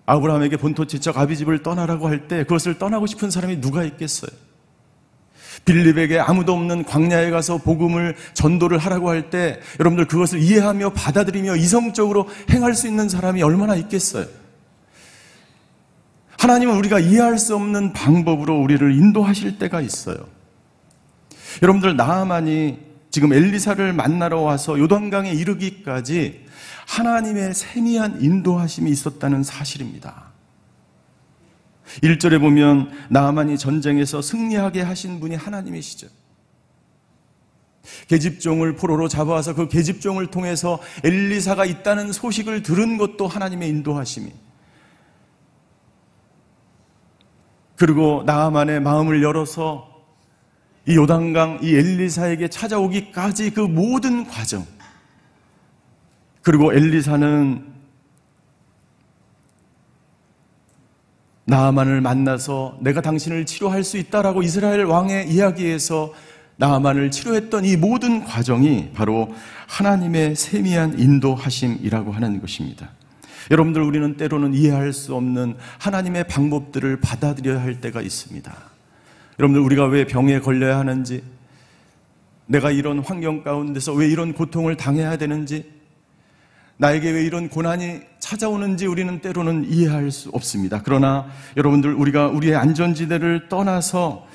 아브라함에게 0.06 0.56
본토 0.56 0.86
지척 0.88 1.18
아비집을 1.18 1.62
떠나라고 1.62 2.08
할 2.08 2.30
때 2.30 2.44
그것을 2.44 2.78
떠나고 2.78 3.06
싶은 3.06 3.30
사람이 3.30 3.60
누가 3.60 3.84
있겠어요? 3.84 4.32
빌립에게 5.66 6.20
아무도 6.20 6.54
없는 6.54 6.86
광야에 6.86 7.32
가서 7.32 7.58
복음을 7.58 8.16
전도를 8.34 8.78
하라고 8.78 9.10
할 9.10 9.30
때 9.30 9.60
여러분들 9.82 10.08
그것을 10.08 10.40
이해하며 10.40 10.92
받아들이며 10.92 11.58
이성적으로 11.58 12.30
행할 12.50 12.76
수 12.76 12.88
있는 12.88 13.10
사람이 13.10 13.44
얼마나 13.44 13.76
있겠어요? 13.76 14.45
하나님은 16.40 16.76
우리가 16.78 17.00
이해할 17.00 17.38
수 17.38 17.56
없는 17.56 17.94
방법으로 17.94 18.60
우리를 18.60 18.96
인도하실 18.96 19.58
때가 19.58 19.82
있어요. 19.82 20.18
여러분들 21.62 21.96
나아만이 21.96 22.80
지금 23.10 23.32
엘리사를 23.32 23.94
만나러 23.94 24.42
와서 24.42 24.78
요단강에 24.78 25.32
이르기까지 25.32 26.46
하나님의 26.88 27.54
세미한 27.54 28.22
인도하심이 28.22 28.92
있었다는 28.92 29.44
사실입니다. 29.44 30.26
1절에 32.04 32.40
보면 32.40 32.92
나만이 33.10 33.58
전쟁에서 33.58 34.22
승리하게 34.22 34.82
하신 34.82 35.20
분이 35.20 35.36
하나님이시죠. 35.36 36.08
계집종을 38.08 38.76
포로로 38.76 39.08
잡아와서 39.08 39.54
그 39.54 39.68
계집종을 39.68 40.28
통해서 40.28 40.80
엘리사가 41.04 41.66
있다는 41.66 42.12
소식을 42.12 42.64
들은 42.64 42.98
것도 42.98 43.28
하나님의 43.28 43.70
인도하심이. 43.70 44.32
그리고 47.76 48.24
나만의 48.26 48.82
마음을 48.82 49.22
열어서 49.22 49.94
이 50.88 50.96
요단강 50.96 51.60
이 51.64 51.76
엘리사에게 51.76 52.50
찾아오기까지 52.50 53.52
그 53.52 53.62
모든 53.62 54.26
과정 54.28 54.66
그리고 56.42 56.74
엘리사는 56.74 57.74
나아만을 61.46 62.02
만나서 62.02 62.78
내가 62.82 63.02
당신을 63.02 63.46
치료할 63.46 63.84
수 63.84 63.98
있다라고 63.98 64.42
이스라엘 64.42 64.84
왕의 64.84 65.30
이야기에서 65.30 66.14
나아만을 66.58 67.12
치료했던 67.12 67.66
이 67.66 67.76
모든 67.78 68.24
과정이 68.24 68.92
바로 68.94 69.34
하나님의 69.68 70.36
세미한 70.36 71.00
인도하심이라고 71.00 72.12
하는 72.12 72.42
것입니다. 72.42 72.90
여러분들 73.52 73.82
우리는 73.82 74.18
때로는 74.18 74.54
이해할 74.54 74.94
수 74.94 75.16
없는 75.16 75.56
하나님의 75.80 76.28
방법들을 76.28 77.00
받아들여야 77.02 77.62
할 77.62 77.82
때가 77.82 78.02
있습니다. 78.02 78.54
여러분들 79.40 79.62
우리가 79.62 79.86
왜 79.86 80.06
병에 80.06 80.40
걸려야 80.40 80.80
하는지, 80.80 81.24
내가 82.48 82.72
이런 82.72 83.00
환경 83.00 83.44
가운데서 83.44 83.94
왜 83.94 84.08
이런 84.08 84.34
고통을 84.34 84.78
당해야 84.78 85.18
되는지, 85.18 85.74
나에게 86.78 87.12
왜 87.12 87.24
이런 87.24 87.50
고난이 87.50 88.02
찾아오는지 88.20 88.86
우리는 88.86 89.20
때로는 89.22 89.66
이해할 89.70 90.12
수 90.12 90.30
없습니다. 90.30 90.82
그러나 90.84 91.28
여러분들 91.56 91.94
우리가 91.94 92.28
우리의 92.28 92.56
안전지대를 92.56 93.48
떠나서 93.48 94.28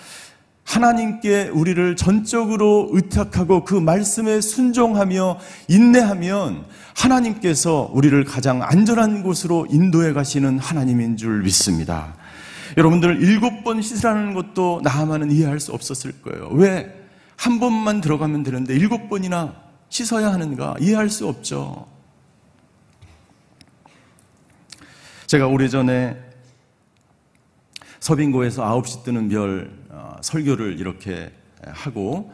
하나님께 0.65 1.49
우리를 1.49 1.97
전적으로 1.97 2.89
의탁하고 2.93 3.65
그 3.65 3.75
말씀에 3.75 4.41
순종하며 4.41 5.39
인내하면 5.69 6.65
하나님께서 6.95 7.91
우리를 7.93 8.23
가장 8.25 8.63
안전한 8.63 9.23
곳으로 9.23 9.67
인도해 9.69 10.13
가시는 10.13 10.59
하나님인 10.59 11.17
줄 11.17 11.43
믿습니다. 11.43 12.15
여러분들 12.77 13.21
일곱 13.23 13.65
번 13.65 13.83
씻으라는 13.83 14.35
것도 14.35 14.81
나만은 14.85 15.33
이해할 15.33 15.59
수 15.59 15.73
없었을 15.73 16.23
거예요. 16.23 16.49
왜 16.53 17.01
한 17.41 17.59
번만 17.59 18.03
들어가면 18.03 18.43
되는데 18.43 18.75
일곱 18.75 19.09
번이나 19.09 19.55
씻어야 19.89 20.31
하는가 20.31 20.77
이해할 20.79 21.09
수 21.09 21.27
없죠. 21.27 21.87
제가 25.27 25.47
오래전에 25.47 26.19
서빙고에서 28.01 28.65
9시 28.65 29.05
뜨는 29.05 29.29
별 29.29 29.71
어, 29.91 30.17
설교를 30.23 30.81
이렇게 30.81 31.31
하고 31.67 32.33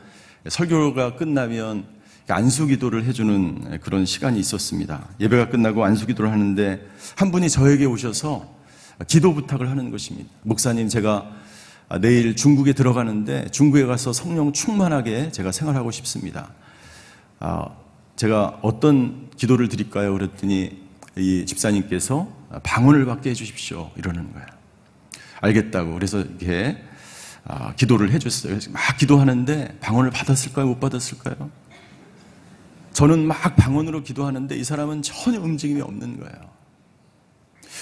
설교가 0.49 1.17
끝나면 1.17 1.85
안수 2.29 2.67
기도를 2.67 3.05
해주는 3.05 3.81
그런 3.81 4.05
시간이 4.05 4.39
있었습니다. 4.41 5.09
예배가 5.21 5.51
끝나고 5.51 5.85
안수 5.85 6.07
기도를 6.07 6.33
하는데 6.33 6.85
한 7.17 7.31
분이 7.31 7.49
저에게 7.51 7.85
오셔서 7.85 8.55
기도 9.07 9.35
부탁을 9.35 9.71
하는 9.71 9.91
것입니다. 9.91 10.29
목사님, 10.43 10.89
제가 10.89 11.31
내일 12.01 12.35
중국에 12.35 12.73
들어가는데 12.73 13.49
중국에 13.51 13.85
가서 13.85 14.13
성령 14.13 14.53
충만하게 14.53 15.31
제가 15.31 15.53
생활하고 15.53 15.91
싶습니다. 15.93 16.53
아, 17.39 17.69
제가 18.17 18.59
어떤 18.63 19.31
기도를 19.37 19.69
드릴까요? 19.69 20.13
그랬더니 20.15 20.81
이 21.17 21.47
집사님께서 21.47 22.29
방언을 22.63 23.05
받게 23.05 23.31
해주십시오. 23.31 23.91
이러는 23.97 24.33
거예요. 24.33 24.56
알겠다고. 25.41 25.95
그래서 25.95 26.21
이렇게 26.21 26.83
아, 27.45 27.75
기도를 27.75 28.11
해줬어요. 28.13 28.59
막 28.71 28.97
기도하는데 28.97 29.79
방언을 29.81 30.11
받았을까요? 30.11 30.67
못 30.67 30.81
받았을까요? 30.81 31.51
저는 32.93 33.27
막 33.27 33.57
방언으로 33.57 34.03
기도하는데 34.03 34.57
이 34.57 34.65
사람은 34.65 35.03
전혀 35.03 35.41
움직임이 35.41 35.81
없는 35.81 36.19
거예요. 36.19 36.57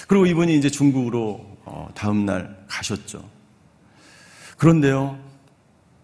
그리고 0.07 0.25
이분이 0.25 0.57
이제 0.57 0.69
중국으로 0.69 1.57
어, 1.65 1.89
다음날 1.95 2.65
가셨죠. 2.67 3.27
그런데요, 4.57 5.17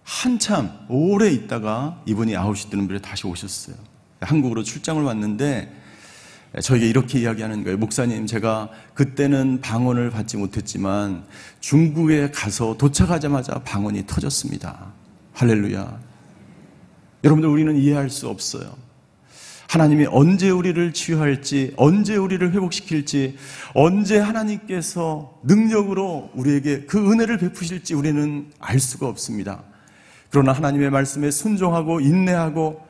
한참 0.03 0.85
오래 0.89 1.29
있다가 1.29 2.01
이분이 2.05 2.35
아웃이 2.35 2.69
뜨는 2.69 2.87
불에 2.87 2.99
다시 2.99 3.27
오셨어요. 3.27 3.75
한국으로 4.21 4.63
출장을 4.63 5.01
왔는데 5.03 5.80
저에게 6.59 6.85
이렇게 6.87 7.19
이야기하는 7.19 7.63
거예요. 7.63 7.77
목사님, 7.77 8.25
제가 8.25 8.69
그때는 8.93 9.61
방언을 9.61 10.09
받지 10.09 10.35
못했지만 10.35 11.23
중국에 11.61 12.31
가서 12.31 12.75
도착하자마자 12.77 13.59
방언이 13.59 14.05
터졌습니다. 14.05 14.91
할렐루야. 15.33 15.99
여러분들 17.23 17.49
우리는 17.49 17.77
이해할 17.77 18.09
수 18.09 18.27
없어요. 18.27 18.75
하나님이 19.69 20.07
언제 20.11 20.49
우리를 20.49 20.91
치유할지, 20.91 21.73
언제 21.77 22.17
우리를 22.17 22.51
회복시킬지, 22.51 23.37
언제 23.73 24.19
하나님께서 24.19 25.39
능력으로 25.43 26.31
우리에게 26.33 26.81
그 26.81 27.09
은혜를 27.09 27.37
베푸실지 27.37 27.93
우리는 27.93 28.51
알 28.59 28.79
수가 28.81 29.07
없습니다. 29.07 29.63
그러나 30.29 30.51
하나님의 30.51 30.89
말씀에 30.89 31.31
순종하고 31.31 32.01
인내하고 32.01 32.81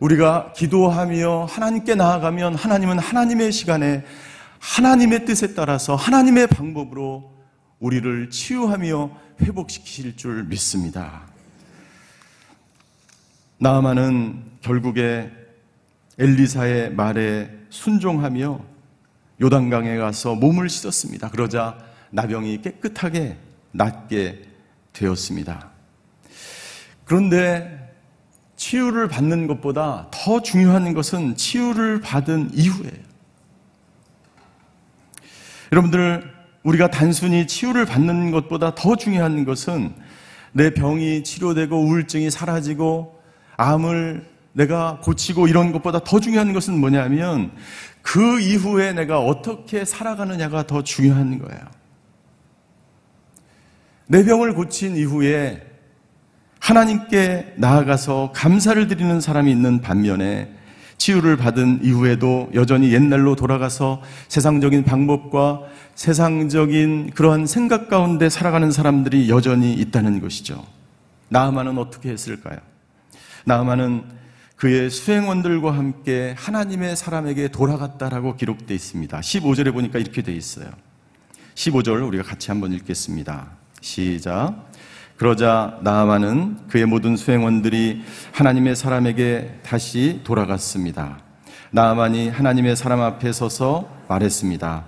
우리가 0.00 0.54
기도하며 0.56 1.44
하나님께 1.44 1.94
나아가면 1.94 2.54
하나님은 2.54 2.98
하나님의 2.98 3.52
시간에 3.52 4.04
하나님의 4.58 5.26
뜻에 5.26 5.54
따라서 5.54 5.94
하나님의 5.94 6.46
방법으로 6.48 7.30
우리를 7.78 8.30
치유하며 8.30 9.10
회복시키실 9.42 10.16
줄 10.16 10.44
믿습니다. 10.44 11.22
나아만은 13.58 14.42
결국에 14.62 15.30
엘리사의 16.18 16.94
말에 16.94 17.50
순종하며 17.68 18.60
요단강에 19.42 19.96
가서 19.96 20.34
몸을 20.34 20.68
씻었습니다. 20.68 21.30
그러자 21.30 21.78
나병이 22.10 22.62
깨끗하게 22.62 23.36
낫게 23.72 24.42
되었습니다. 24.92 25.70
그런데 27.04 27.79
치유를 28.60 29.08
받는 29.08 29.46
것보다 29.46 30.08
더 30.10 30.42
중요한 30.42 30.92
것은 30.92 31.34
치유를 31.34 32.02
받은 32.02 32.50
이후에요. 32.52 32.92
여러분들, 35.72 36.30
우리가 36.62 36.90
단순히 36.90 37.46
치유를 37.46 37.86
받는 37.86 38.30
것보다 38.32 38.74
더 38.74 38.96
중요한 38.96 39.46
것은 39.46 39.94
내 40.52 40.74
병이 40.74 41.24
치료되고 41.24 41.74
우울증이 41.74 42.30
사라지고 42.30 43.22
암을 43.56 44.28
내가 44.52 45.00
고치고 45.04 45.48
이런 45.48 45.72
것보다 45.72 46.00
더 46.00 46.20
중요한 46.20 46.52
것은 46.52 46.78
뭐냐면 46.78 47.52
그 48.02 48.40
이후에 48.40 48.92
내가 48.92 49.20
어떻게 49.20 49.86
살아가느냐가 49.86 50.66
더 50.66 50.84
중요한 50.84 51.38
거예요. 51.38 51.62
내 54.06 54.22
병을 54.22 54.52
고친 54.52 54.96
이후에 54.96 55.69
하나님께 56.60 57.54
나아가서 57.56 58.32
감사를 58.34 58.86
드리는 58.86 59.20
사람이 59.20 59.50
있는 59.50 59.80
반면에 59.80 60.54
치유를 60.98 61.38
받은 61.38 61.80
이후에도 61.82 62.50
여전히 62.54 62.92
옛날로 62.92 63.34
돌아가서 63.34 64.02
세상적인 64.28 64.84
방법과 64.84 65.62
세상적인 65.94 67.12
그러한 67.14 67.46
생각 67.46 67.88
가운데 67.88 68.28
살아가는 68.28 68.70
사람들이 68.70 69.30
여전히 69.30 69.72
있다는 69.72 70.20
것이죠. 70.20 70.64
나아만은 71.28 71.78
어떻게 71.78 72.10
했을까요? 72.10 72.58
나아만은 73.46 74.04
그의 74.56 74.90
수행원들과 74.90 75.72
함께 75.72 76.34
하나님의 76.36 76.94
사람에게 76.94 77.48
돌아갔다라고 77.48 78.36
기록되어 78.36 78.74
있습니다. 78.74 79.20
15절에 79.20 79.72
보니까 79.72 79.98
이렇게 79.98 80.20
되어 80.20 80.34
있어요. 80.34 80.68
15절 81.54 82.06
우리가 82.06 82.24
같이 82.24 82.50
한번 82.50 82.72
읽겠습니다. 82.74 83.52
시작. 83.80 84.69
그러자 85.20 85.76
나아만은 85.82 86.56
그의 86.68 86.86
모든 86.86 87.14
수행원들이 87.14 88.00
하나님의 88.32 88.74
사람에게 88.74 89.58
다시 89.62 90.22
돌아갔습니다. 90.24 91.18
나아만이 91.72 92.30
하나님의 92.30 92.74
사람 92.74 93.02
앞에 93.02 93.30
서서 93.30 93.86
말했습니다. 94.08 94.82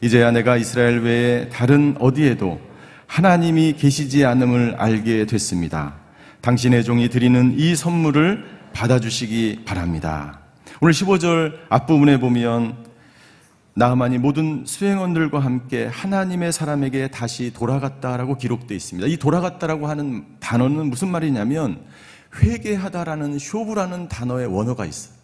이제야 0.00 0.32
내가 0.32 0.56
이스라엘 0.56 1.02
외에 1.02 1.48
다른 1.50 1.94
어디에도 2.00 2.60
하나님이 3.06 3.74
계시지 3.74 4.24
않음을 4.24 4.74
알게 4.76 5.24
됐습니다. 5.26 5.94
당신의 6.40 6.82
종이 6.82 7.08
드리는 7.08 7.54
이 7.56 7.76
선물을 7.76 8.44
받아주시기 8.72 9.60
바랍니다. 9.64 10.40
오늘 10.80 10.94
15절 10.94 11.58
앞부분에 11.68 12.18
보면 12.18 12.74
나만이 13.78 14.16
모든 14.16 14.64
수행원들과 14.64 15.38
함께 15.38 15.84
하나님의 15.84 16.50
사람에게 16.50 17.08
다시 17.08 17.52
돌아갔다라고 17.52 18.38
기록되어 18.38 18.74
있습니다. 18.74 19.06
이 19.06 19.18
돌아갔다라고 19.18 19.86
하는 19.86 20.24
단어는 20.40 20.88
무슨 20.88 21.08
말이냐면 21.08 21.84
회개하다라는 22.36 23.38
쇼부라는 23.38 24.08
단어의 24.08 24.46
원어가 24.46 24.86
있어요. 24.86 25.14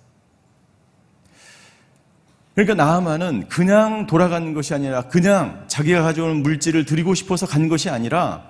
그러니까 2.55 2.75
나아만은 2.75 3.49
그냥 3.49 4.07
돌아간 4.07 4.53
것이 4.53 4.75
아니라 4.75 5.01
그냥 5.09 5.65
자기가 5.69 6.03
가져온 6.03 6.43
물질을 6.43 6.85
드리고 6.85 7.15
싶어서 7.15 7.47
간 7.47 7.69
것이 7.69 7.89
아니라 7.89 8.43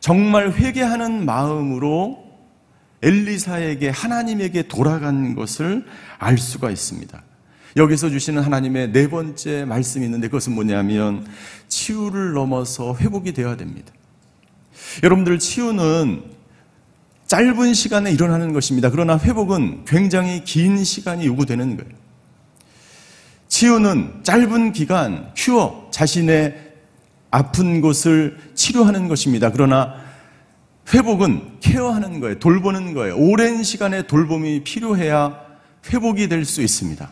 정말 0.00 0.52
회개하는 0.52 1.26
마음으로 1.26 2.24
엘리사에게 3.02 3.90
하나님에게 3.90 4.68
돌아간 4.68 5.34
것을 5.34 5.84
알 6.18 6.38
수가 6.38 6.70
있습니다. 6.70 7.27
여기서 7.76 8.10
주시는 8.10 8.42
하나님의 8.42 8.92
네 8.92 9.08
번째 9.08 9.64
말씀이 9.64 10.04
있는데 10.06 10.28
그것은 10.28 10.54
뭐냐면 10.54 11.26
치유를 11.68 12.32
넘어서 12.32 12.96
회복이 12.96 13.32
되어야 13.32 13.56
됩니다. 13.56 13.92
여러분들 15.02 15.38
치유는 15.38 16.22
짧은 17.26 17.74
시간에 17.74 18.10
일어나는 18.10 18.52
것입니다. 18.52 18.90
그러나 18.90 19.18
회복은 19.18 19.84
굉장히 19.86 20.44
긴 20.44 20.82
시간이 20.82 21.26
요구되는 21.26 21.76
거예요. 21.76 21.92
치유는 23.48 24.20
짧은 24.22 24.72
기간 24.72 25.32
큐어 25.36 25.88
자신의 25.90 26.68
아픈 27.30 27.80
곳을 27.82 28.38
치료하는 28.54 29.08
것입니다. 29.08 29.50
그러나 29.52 29.94
회복은 30.94 31.60
케어하는 31.60 32.20
거예요. 32.20 32.38
돌보는 32.38 32.94
거예요. 32.94 33.16
오랜 33.18 33.62
시간의 33.62 34.06
돌봄이 34.06 34.64
필요해야 34.64 35.38
회복이 35.92 36.28
될 36.28 36.46
수 36.46 36.62
있습니다. 36.62 37.10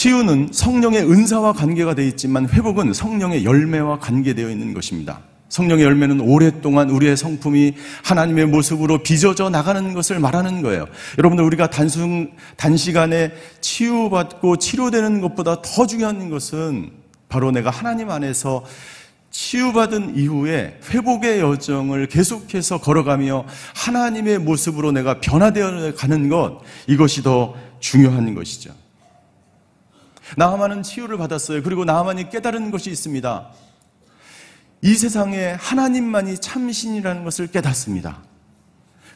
치유는 0.00 0.48
성령의 0.50 1.02
은사와 1.02 1.52
관계가 1.52 1.94
되어 1.94 2.06
있지만 2.06 2.48
회복은 2.48 2.94
성령의 2.94 3.44
열매와 3.44 3.98
관계되어 3.98 4.48
있는 4.48 4.72
것입니다. 4.72 5.20
성령의 5.50 5.84
열매는 5.84 6.20
오랫동안 6.20 6.88
우리의 6.88 7.18
성품이 7.18 7.74
하나님의 8.04 8.46
모습으로 8.46 9.02
빚어져 9.02 9.50
나가는 9.50 9.92
것을 9.92 10.18
말하는 10.18 10.62
거예요. 10.62 10.86
여러분들 11.18 11.44
우리가 11.44 11.68
단순 11.68 12.30
단시간에 12.56 13.32
치유받고 13.60 14.56
치료되는 14.56 15.20
것보다 15.20 15.60
더 15.60 15.86
중요한 15.86 16.30
것은 16.30 16.92
바로 17.28 17.50
내가 17.50 17.68
하나님 17.68 18.08
안에서 18.08 18.64
치유받은 19.30 20.16
이후에 20.16 20.80
회복의 20.88 21.40
여정을 21.40 22.06
계속해서 22.06 22.80
걸어가며 22.80 23.44
하나님의 23.74 24.38
모습으로 24.38 24.92
내가 24.92 25.20
변화되어 25.20 25.92
가는 25.94 26.30
것 26.30 26.62
이것이 26.86 27.22
더 27.22 27.54
중요한 27.80 28.34
것이죠. 28.34 28.72
나하만은 30.36 30.82
치유를 30.82 31.18
받았어요. 31.18 31.62
그리고 31.62 31.84
나하만이 31.84 32.30
깨달은 32.30 32.70
것이 32.70 32.90
있습니다. 32.90 33.50
이 34.82 34.94
세상에 34.94 35.56
하나님만이 35.58 36.38
참신이라는 36.38 37.24
것을 37.24 37.48
깨닫습니다. 37.48 38.22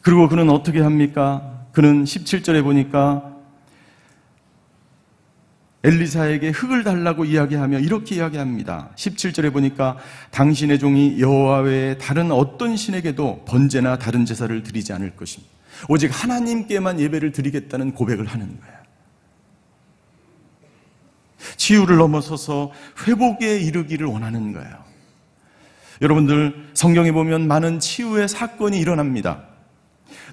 그리고 0.01 0.29
그는 0.29 0.49
어떻게 0.49 0.81
합니까? 0.81 1.65
그는 1.71 2.03
17절에 2.03 2.63
보니까 2.63 3.35
엘리사에게 5.83 6.49
흙을 6.49 6.83
달라고 6.83 7.25
이야기하며 7.25 7.79
이렇게 7.79 8.15
이야기합니다. 8.15 8.89
17절에 8.95 9.53
보니까 9.53 9.97
당신의 10.31 10.79
종이 10.79 11.19
여호와 11.19 11.59
외에 11.59 11.97
다른 11.97 12.31
어떤 12.31 12.75
신에게도 12.75 13.45
번제나 13.45 13.99
다른 13.99 14.25
제사를 14.25 14.63
드리지 14.63 14.93
않을 14.93 15.15
것입니다. 15.15 15.53
오직 15.87 16.07
하나님께만 16.11 16.99
예배를 16.99 17.31
드리겠다는 17.31 17.93
고백을 17.93 18.25
하는 18.25 18.59
거예요. 18.59 18.74
치유를 21.57 21.97
넘어서서 21.97 22.71
회복에 23.07 23.59
이르기를 23.59 24.07
원하는 24.07 24.53
거예요. 24.53 24.85
여러분들 26.01 26.69
성경에 26.73 27.11
보면 27.11 27.47
많은 27.47 27.79
치유의 27.79 28.27
사건이 28.27 28.79
일어납니다. 28.79 29.43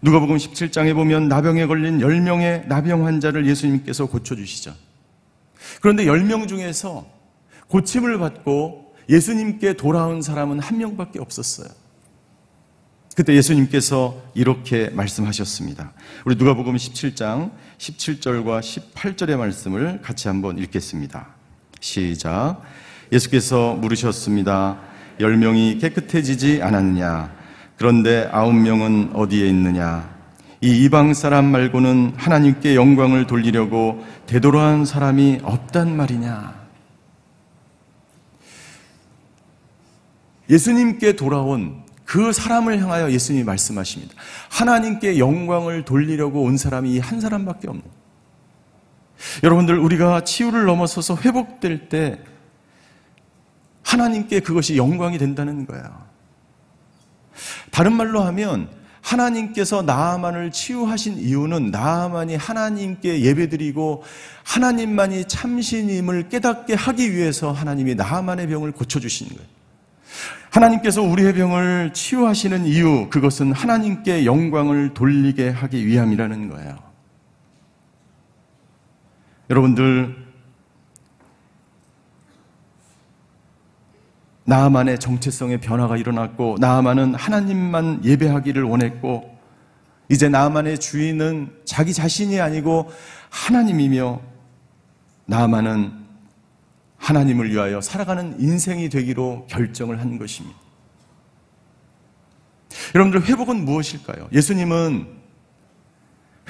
누가복음 0.02 0.36
17장에 0.36 0.94
보면 0.94 1.28
나병에 1.28 1.66
걸린 1.66 1.98
10명의 1.98 2.66
나병 2.66 3.06
환자를 3.06 3.46
예수님께서 3.46 4.06
고쳐 4.06 4.34
주시죠. 4.34 4.74
그런데 5.80 6.04
10명 6.04 6.48
중에서 6.48 7.06
고침을 7.68 8.18
받고 8.18 8.94
예수님께 9.08 9.74
돌아온 9.74 10.22
사람은 10.22 10.58
한 10.58 10.78
명밖에 10.78 11.18
없었어요. 11.20 11.68
그때 13.14 13.34
예수님께서 13.34 14.16
이렇게 14.34 14.88
말씀하셨습니다. 14.90 15.92
우리 16.24 16.34
누가복음 16.36 16.76
17장 16.76 17.50
17절과 17.76 18.60
18절의 18.60 19.36
말씀을 19.36 20.00
같이 20.00 20.28
한번 20.28 20.58
읽겠습니다. 20.58 21.28
시작. 21.80 22.62
예수께서 23.12 23.74
물으셨습니다. 23.74 24.80
열 25.20 25.36
명이 25.36 25.76
깨끗해지지 25.78 26.62
않았냐? 26.62 27.30
그런데 27.76 28.30
아홉 28.32 28.54
명은 28.54 29.10
어디에 29.12 29.46
있느냐? 29.48 30.10
이 30.62 30.84
이방 30.84 31.12
사람 31.12 31.44
말고는 31.46 32.14
하나님께 32.16 32.76
영광을 32.76 33.26
돌리려고 33.26 34.02
되돌아한 34.24 34.86
사람이 34.86 35.40
없단 35.42 35.94
말이냐? 35.94 36.62
예수님께 40.48 41.16
돌아온 41.16 41.82
그 42.04 42.32
사람을 42.32 42.80
향하여 42.80 43.10
예수님이 43.10 43.44
말씀하십니다. 43.44 44.14
하나님께 44.50 45.18
영광을 45.18 45.84
돌리려고 45.84 46.42
온 46.42 46.56
사람이 46.56 46.98
한 46.98 47.20
사람밖에 47.20 47.68
없는. 47.68 47.82
여러분들 49.42 49.78
우리가 49.78 50.24
치유를 50.24 50.64
넘어서서 50.64 51.16
회복될 51.16 51.88
때 51.88 52.18
하나님께 53.84 54.40
그것이 54.40 54.76
영광이 54.76 55.18
된다는 55.18 55.66
거예요. 55.66 55.84
다른 57.70 57.94
말로 57.94 58.20
하면 58.22 58.68
하나님께서 59.00 59.82
나아만을 59.82 60.52
치유하신 60.52 61.18
이유는 61.18 61.70
나아만이 61.70 62.36
하나님께 62.36 63.22
예배드리고 63.22 64.04
하나님만이 64.44 65.26
참신임을 65.26 66.28
깨닫게 66.28 66.74
하기 66.74 67.12
위해서 67.12 67.52
하나님이 67.52 67.96
나아만의 67.96 68.46
병을 68.48 68.72
고쳐주신 68.72 69.28
거예요. 69.28 69.61
하나님께서 70.52 71.00
우리의 71.00 71.32
병을 71.32 71.94
치유하시는 71.94 72.66
이유, 72.66 73.08
그것은 73.08 73.52
하나님께 73.52 74.26
영광을 74.26 74.92
돌리게 74.92 75.48
하기 75.48 75.86
위함이라는 75.86 76.50
거예요. 76.50 76.76
여러분들, 79.48 80.14
나만의 84.44 84.98
정체성의 84.98 85.60
변화가 85.60 85.96
일어났고 85.96 86.56
나만은 86.60 87.14
하나님만 87.14 88.04
예배하기를 88.04 88.62
원했고 88.64 89.38
이제 90.10 90.28
나만의 90.28 90.80
주인은 90.80 91.50
자기 91.64 91.94
자신이 91.94 92.40
아니고 92.40 92.90
하나님이며 93.30 94.20
나만은 95.24 96.01
하나님을 97.02 97.50
위하여 97.50 97.80
살아가는 97.80 98.40
인생이 98.40 98.88
되기로 98.88 99.46
결정을 99.50 100.00
한 100.00 100.18
것입니다. 100.18 100.56
여러분들 102.94 103.24
회복은 103.28 103.64
무엇일까요? 103.64 104.28
예수님은 104.32 105.06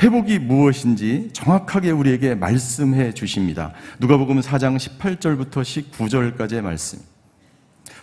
회복이 0.02 0.38
무엇인지 0.40 1.30
정확하게 1.32 1.90
우리에게 1.90 2.34
말씀해 2.34 3.14
주십니다. 3.14 3.72
누가복음 3.98 4.40
4장 4.40 4.76
18절부터 4.76 5.62
19절까지의 5.62 6.60
말씀. 6.60 6.98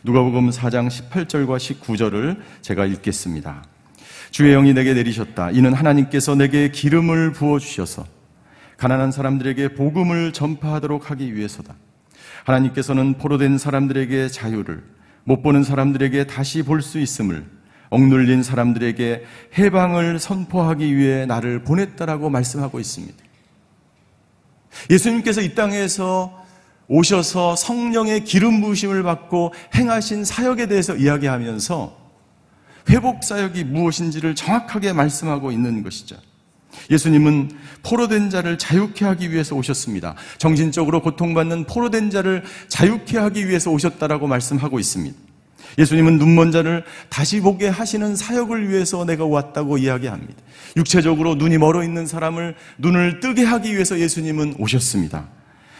누가복음 0.03 0.49
4장 0.49 0.87
18절과 0.87 1.57
19절을 1.57 2.41
제가 2.61 2.85
읽겠습니다. 2.85 3.63
주의 4.31 4.53
영이 4.53 4.73
내게 4.73 4.93
내리셨다. 4.93 5.51
이는 5.51 5.73
하나님께서 5.73 6.35
내게 6.35 6.71
기름을 6.71 7.33
부어 7.33 7.59
주셔서 7.59 8.05
가난한 8.77 9.11
사람들에게 9.11 9.75
복음을 9.75 10.31
전파하도록 10.31 11.11
하기 11.11 11.35
위해서다. 11.35 11.75
하나님께서는 12.45 13.17
포로된 13.17 13.57
사람들에게 13.57 14.27
자유를 14.29 14.83
못 15.23 15.41
보는 15.41 15.63
사람들에게 15.63 16.27
다시 16.27 16.63
볼 16.63 16.81
수 16.81 16.99
있음을 16.99 17.45
억눌린 17.91 18.43
사람들에게 18.43 19.23
해방을 19.57 20.19
선포하기 20.19 20.95
위해 20.95 21.25
나를 21.25 21.63
보냈다라고 21.63 22.29
말씀하고 22.29 22.79
있습니다. 22.79 23.17
예수님께서 24.89 25.41
이 25.41 25.55
땅에서 25.55 26.45
오셔서 26.87 27.55
성령의 27.55 28.23
기름 28.23 28.61
부으심을 28.61 29.03
받고 29.03 29.53
행하신 29.75 30.23
사역에 30.25 30.67
대해서 30.67 30.95
이야기하면서 30.95 31.97
회복 32.89 33.23
사역이 33.23 33.63
무엇인지를 33.65 34.35
정확하게 34.35 34.93
말씀하고 34.93 35.51
있는 35.51 35.83
것이죠. 35.83 36.15
예수님은 36.89 37.51
포로된 37.83 38.29
자를 38.29 38.57
자유케 38.57 39.05
하기 39.05 39.31
위해서 39.31 39.55
오셨습니다. 39.55 40.15
정신적으로 40.37 41.01
고통받는 41.01 41.65
포로된 41.65 42.09
자를 42.09 42.43
자유케 42.67 43.17
하기 43.17 43.47
위해서 43.47 43.71
오셨다라고 43.71 44.27
말씀하고 44.27 44.79
있습니다. 44.79 45.17
예수님은 45.77 46.17
눈먼 46.17 46.51
자를 46.51 46.83
다시 47.09 47.39
보게 47.41 47.67
하시는 47.67 48.15
사역을 48.15 48.69
위해서 48.69 49.05
내가 49.05 49.25
왔다고 49.25 49.77
이야기합니다. 49.77 50.33
육체적으로 50.75 51.35
눈이 51.35 51.57
멀어 51.57 51.83
있는 51.83 52.05
사람을 52.05 52.55
눈을 52.79 53.19
뜨게 53.19 53.43
하기 53.43 53.73
위해서 53.73 53.99
예수님은 53.99 54.55
오셨습니다. 54.57 55.27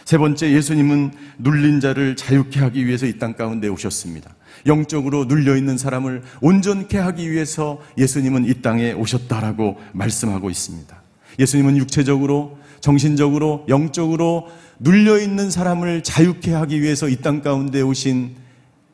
세 0.04 0.18
번째 0.18 0.52
예수님은 0.52 1.12
눌린 1.38 1.80
자를 1.80 2.16
자유케 2.16 2.60
하기 2.60 2.86
위해서 2.86 3.06
이 3.06 3.18
땅 3.18 3.34
가운데 3.34 3.68
오셨습니다. 3.68 4.34
영적으로 4.66 5.24
눌려 5.24 5.56
있는 5.56 5.78
사람을 5.78 6.22
온전케 6.40 6.98
하기 6.98 7.30
위해서 7.30 7.80
예수님은 7.98 8.46
이 8.46 8.62
땅에 8.62 8.92
오셨다라고 8.92 9.78
말씀하고 9.92 10.50
있습니다. 10.50 11.02
예수님은 11.38 11.76
육체적으로 11.76 12.58
정신적으로 12.80 13.64
영적으로 13.68 14.48
눌려 14.78 15.18
있는 15.18 15.50
사람을 15.50 16.02
자유케 16.02 16.52
하기 16.52 16.80
위해서 16.82 17.08
이 17.08 17.16
땅 17.16 17.42
가운데 17.42 17.82
오신 17.82 18.36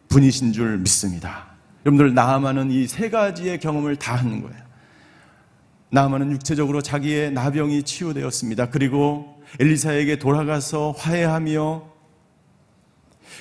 분이신 0.09 0.52
줄 0.52 0.79
믿습니다. 0.79 1.46
여러분들 1.85 2.14
나아만은 2.14 2.70
이세 2.72 3.11
가지의 3.11 3.61
경험을 3.61 3.96
다 3.96 4.16
하는 4.16 4.42
거예요. 4.42 4.57
나아만은 5.90 6.33
육체적으로 6.33 6.83
자기의 6.83 7.31
나병이 7.33 7.85
치유되었습니다. 7.85 8.70
그리고 8.70 9.40
엘리사에게 9.61 10.18
돌아가서 10.18 10.92
화해하며 10.98 11.95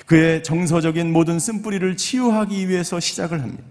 그의 0.04 0.42
정서적인 0.42 1.12
모든 1.12 1.38
쓴뿌리를 1.38 1.96
치유하기 1.96 2.68
위해서 2.68 3.00
시작을 3.00 3.42
합니다. 3.42 3.64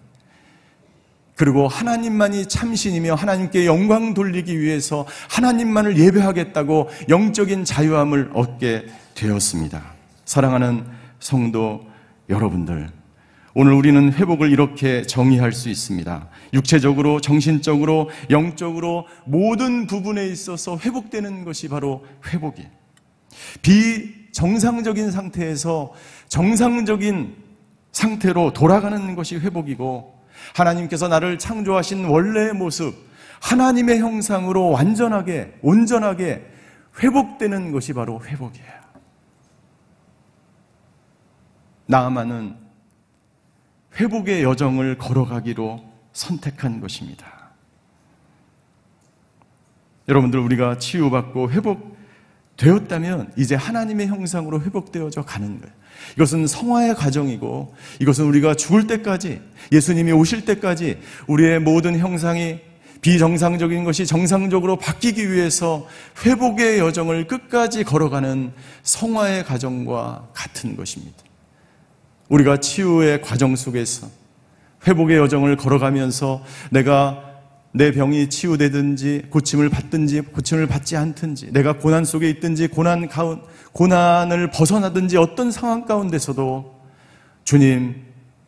그리고 1.35 1.67
하나님만이 1.67 2.47
참신이며 2.47 3.15
하나님께 3.15 3.65
영광 3.65 4.13
돌리기 4.13 4.59
위해서 4.59 5.05
하나님만을 5.29 5.99
예배하겠다고 5.99 6.89
영적인 7.09 7.65
자유함을 7.65 8.31
얻게 8.33 8.85
되었습니다. 9.15 9.83
사랑하는 10.23 10.85
성도 11.19 11.85
여러분들, 12.29 12.89
오늘 13.53 13.73
우리는 13.73 14.11
회복을 14.11 14.51
이렇게 14.51 15.03
정의할 15.03 15.53
수 15.53 15.69
있습니다. 15.69 16.27
육체적으로, 16.53 17.21
정신적으로, 17.21 18.09
영적으로 18.29 19.05
모든 19.25 19.87
부분에 19.87 20.27
있어서 20.27 20.77
회복되는 20.77 21.45
것이 21.45 21.69
바로 21.69 22.05
회복이에요. 22.27 22.69
비정상적인 23.61 25.11
상태에서 25.11 25.93
정상적인 26.27 27.35
상태로 27.91 28.53
돌아가는 28.53 29.15
것이 29.15 29.37
회복이고 29.37 30.15
하나님께서 30.55 31.07
나를 31.07 31.39
창조하신 31.39 32.05
원래의 32.05 32.53
모습, 32.53 32.93
하나님의 33.41 33.99
형상으로 33.99 34.71
완전하게, 34.71 35.57
온전하게 35.61 36.45
회복되는 36.99 37.71
것이 37.71 37.93
바로 37.93 38.21
회복이에요. 38.23 38.75
나아만은 41.87 42.57
회복의 43.99 44.43
여정을 44.43 44.97
걸어가기로 44.97 45.83
선택한 46.13 46.81
것입니다. 46.81 47.51
여러분들 50.07 50.39
우리가 50.39 50.77
치유받고 50.77 51.51
회복되었다면 52.57 53.33
이제 53.37 53.55
하나님의 53.55 54.07
형상으로 54.07 54.61
회복되어져 54.61 55.23
가는 55.23 55.59
거예요. 55.59 55.73
이것은 56.15 56.47
성화의 56.47 56.95
과정이고 56.95 57.73
이것은 57.99 58.25
우리가 58.25 58.55
죽을 58.55 58.87
때까지 58.87 59.41
예수님이 59.71 60.11
오실 60.11 60.45
때까지 60.45 60.99
우리의 61.27 61.59
모든 61.59 61.97
형상이 61.97 62.59
비정상적인 63.01 63.83
것이 63.83 64.05
정상적으로 64.05 64.77
바뀌기 64.77 65.31
위해서 65.31 65.87
회복의 66.25 66.79
여정을 66.79 67.27
끝까지 67.27 67.83
걸어가는 67.83 68.51
성화의 68.81 69.43
과정과 69.45 70.29
같은 70.33 70.75
것입니다. 70.75 71.15
우리가 72.29 72.59
치유의 72.59 73.21
과정 73.21 73.55
속에서 73.55 74.07
회복의 74.87 75.17
여정을 75.17 75.57
걸어가면서 75.57 76.43
내가 76.71 77.23
내 77.71 77.91
병이 77.91 78.29
치유되든지 78.29 79.23
고침을 79.29 79.69
받든지 79.69 80.21
고침을 80.21 80.65
받지 80.65 80.95
않든지 80.95 81.51
내가 81.51 81.73
고난 81.73 82.05
속에 82.05 82.29
있든지 82.29 82.67
고난 82.67 83.09
가운 83.09 83.41
고난을 83.75 84.51
벗어나든지 84.51 85.17
어떤 85.17 85.51
상황 85.51 85.83
가운데서도 85.83 86.73
주님 87.43 88.03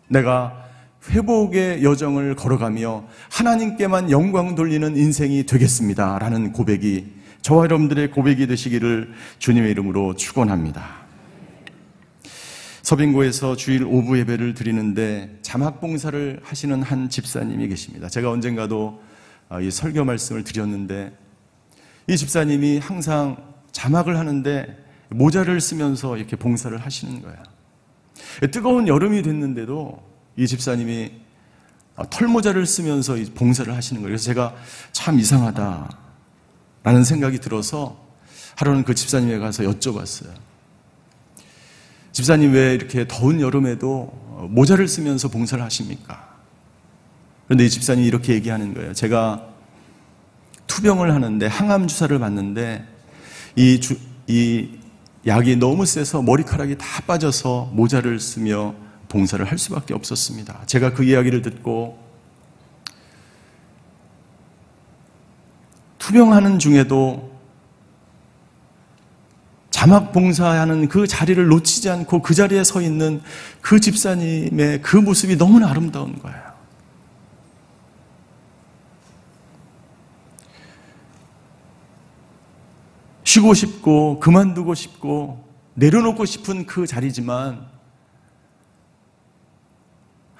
내가 0.07 0.65
회복의 1.09 1.83
여정을 1.83 2.35
걸어가며 2.35 3.03
하나님께만 3.29 4.09
영광 4.09 4.55
돌리는 4.55 4.95
인생이 4.95 5.45
되겠습니다 5.45 6.17
라는 6.19 6.53
고백이 6.53 7.13
저와 7.41 7.65
여러분들의 7.65 8.11
고백이 8.11 8.47
되시기를 8.47 9.11
주님의 9.39 9.71
이름으로 9.71 10.15
축원합니다. 10.15 11.07
서빙고에서 12.83 13.57
주일 13.57 13.83
오부 13.83 14.17
예배를 14.19 14.53
드리는데 14.53 15.39
자막 15.41 15.81
봉사를 15.81 16.39
하시는 16.41 16.81
한 16.81 17.09
집사님이 17.09 17.67
계십니다. 17.67 18.07
제가 18.07 18.31
언젠가도 18.31 19.01
아, 19.49 19.59
이 19.59 19.71
설교 19.71 20.05
말씀을 20.05 20.45
드렸는데 20.45 21.11
이 22.07 22.15
집사님이 22.15 22.79
항상 22.79 23.35
자막을 23.73 24.17
하는데 24.17 24.86
모자를 25.09 25.61
쓰면서 25.61 26.17
이렇게 26.17 26.35
봉사를 26.35 26.77
하시는 26.77 27.21
거야. 27.21 27.41
뜨거운 28.51 28.87
여름이 28.87 29.21
됐는데도 29.21 30.03
이 30.35 30.47
집사님이 30.47 31.11
털모자를 32.09 32.65
쓰면서 32.65 33.15
봉사를 33.35 33.73
하시는 33.73 34.01
거예요. 34.01 34.11
그래서 34.11 34.25
제가 34.25 34.55
참 34.91 35.19
이상하다. 35.19 35.89
라는 36.83 37.03
생각이 37.03 37.39
들어서 37.39 38.07
하루는 38.55 38.83
그 38.83 38.95
집사님에 38.95 39.39
가서 39.39 39.63
여쭤봤어요. 39.63 40.29
집사님 42.11 42.53
왜 42.53 42.73
이렇게 42.73 43.07
더운 43.07 43.41
여름에도 43.41 44.47
모자를 44.49 44.87
쓰면서 44.87 45.27
봉사를 45.27 45.63
하십니까? 45.63 46.37
그런데 47.45 47.65
이 47.65 47.69
집사님이 47.69 48.07
이렇게 48.07 48.33
얘기하는 48.33 48.73
거예요. 48.73 48.93
제가 48.93 49.47
투병을 50.67 51.13
하는데 51.13 51.45
항암 51.45 51.87
주사를 51.87 52.17
맞는데 52.17 52.85
이, 53.55 53.79
주, 53.79 53.97
이 54.27 54.69
약이 55.27 55.57
너무 55.57 55.85
세서 55.85 56.21
머리카락이 56.21 56.77
다 56.77 57.01
빠져서 57.05 57.71
모자를 57.73 58.19
쓰며 58.19 58.73
봉사를 59.09 59.43
할 59.45 59.57
수밖에 59.57 59.93
없었습니다. 59.93 60.63
제가 60.65 60.93
그 60.93 61.03
이야기를 61.03 61.41
듣고 61.41 61.99
투병하는 65.97 66.59
중에도 66.59 67.37
자막 69.69 70.13
봉사하는 70.13 70.87
그 70.87 71.05
자리를 71.05 71.45
놓치지 71.45 71.89
않고 71.89 72.21
그 72.21 72.33
자리에 72.33 72.63
서 72.63 72.81
있는 72.81 73.21
그 73.61 73.79
집사님의 73.79 74.81
그 74.81 74.95
모습이 74.95 75.37
너무나 75.37 75.69
아름다운 75.69 76.17
거예요. 76.19 76.46
쉬고 83.27 83.53
싶고 83.53 84.21
그만두고 84.21 84.73
싶고 84.73 85.45
내려놓고 85.73 86.23
싶은 86.23 86.65
그 86.65 86.87
자리지만 86.87 87.67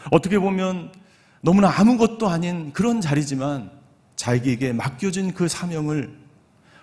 어떻게 0.10 0.40
보면 0.40 0.94
너무나 1.42 1.70
아무것도 1.70 2.30
아닌 2.30 2.72
그런 2.72 3.02
자리지만 3.02 3.72
자기에게 4.16 4.72
맡겨진 4.72 5.34
그 5.34 5.50
사명을 5.50 6.18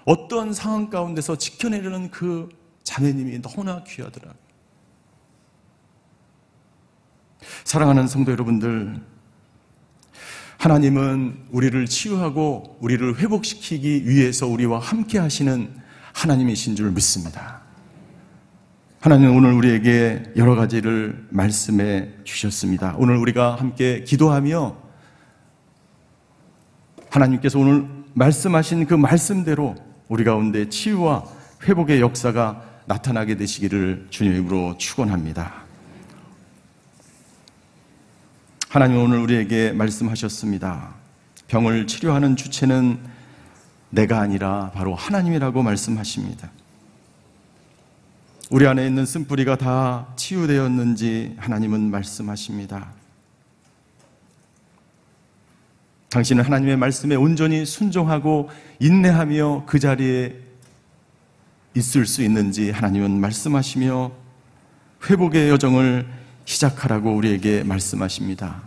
어떤 0.05 0.53
상황 0.53 0.91
가운데서 0.91 1.37
지켜내려는 1.37 2.11
그 2.11 2.51
자매님이 2.83 3.41
너무나 3.41 3.83
귀하더라고요. 3.85 4.45
사랑하는 7.65 8.09
성도 8.09 8.31
여러분들, 8.31 9.01
하나님은 10.59 11.47
우리를 11.51 11.87
치유하고 11.87 12.77
우리를 12.83 13.19
회복시키기 13.21 14.07
위해서 14.07 14.47
우리와 14.47 14.81
함께 14.81 15.19
하시는 15.19 15.83
하나님이신 16.15 16.77
줄 16.77 16.91
믿습니다. 16.93 17.61
하나님은 19.01 19.37
오늘 19.37 19.53
우리에게 19.53 20.33
여러 20.37 20.55
가지를 20.55 21.27
말씀해 21.29 22.09
주셨습니다. 22.25 22.95
오늘 22.97 23.17
우리가 23.17 23.57
함께 23.57 24.03
기도하며 24.05 24.77
하나님께서 27.11 27.59
오늘 27.59 27.87
말씀하신 28.15 28.87
그 28.87 28.95
말씀대로 28.95 29.75
우리 30.09 30.25
가운데 30.25 30.69
치유와 30.69 31.25
회복의 31.65 32.01
역사가 32.01 32.63
나타나게 32.87 33.37
되시기를 33.37 34.07
주님으로 34.09 34.79
축원합니다. 34.79 35.65
하나님 38.69 38.99
오늘 38.99 39.19
우리에게 39.19 39.73
말씀하셨습니다. 39.73 40.95
병을 41.49 41.87
치료하는 41.87 42.37
주체는 42.37 42.99
내가 43.95 44.21
아니라 44.21 44.73
바로 44.75 44.95
하나님이라고 44.95 45.63
말씀하십니다. 45.63 46.51
우리 48.51 48.67
안에 48.67 48.87
있는 48.87 49.07
쓴뿌리가 49.07 49.57
다 49.57 50.09
치유되었는지 50.17 51.37
하나님은 51.39 51.91
말씀하십니다. 51.91 52.89
당신은 56.11 56.45
하나님의 56.45 56.77
말씀에 56.77 57.15
온전히 57.15 57.65
순종하고 57.65 58.51
인내하며 58.81 59.65
그 59.67 59.79
자리에 59.79 60.37
있을 61.75 62.07
수 62.07 62.23
있는지 62.23 62.71
하나님은 62.71 63.21
말씀하시며 63.21 64.13
회복의 65.09 65.51
여정을 65.51 66.07
시작하라고 66.45 67.15
우리에게 67.15 67.65
말씀하십니다. 67.65 68.63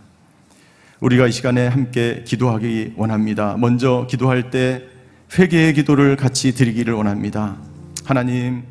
우리가 1.00 1.26
이 1.26 1.32
시간에 1.32 1.68
함께 1.68 2.24
기도하기 2.26 2.94
원합니다. 2.96 3.56
먼저 3.56 4.06
기도할 4.10 4.50
때 4.50 4.97
회개의 5.36 5.74
기도를 5.74 6.16
같이 6.16 6.54
드리기를 6.54 6.94
원합니다. 6.94 7.56
하나님, 8.04 8.62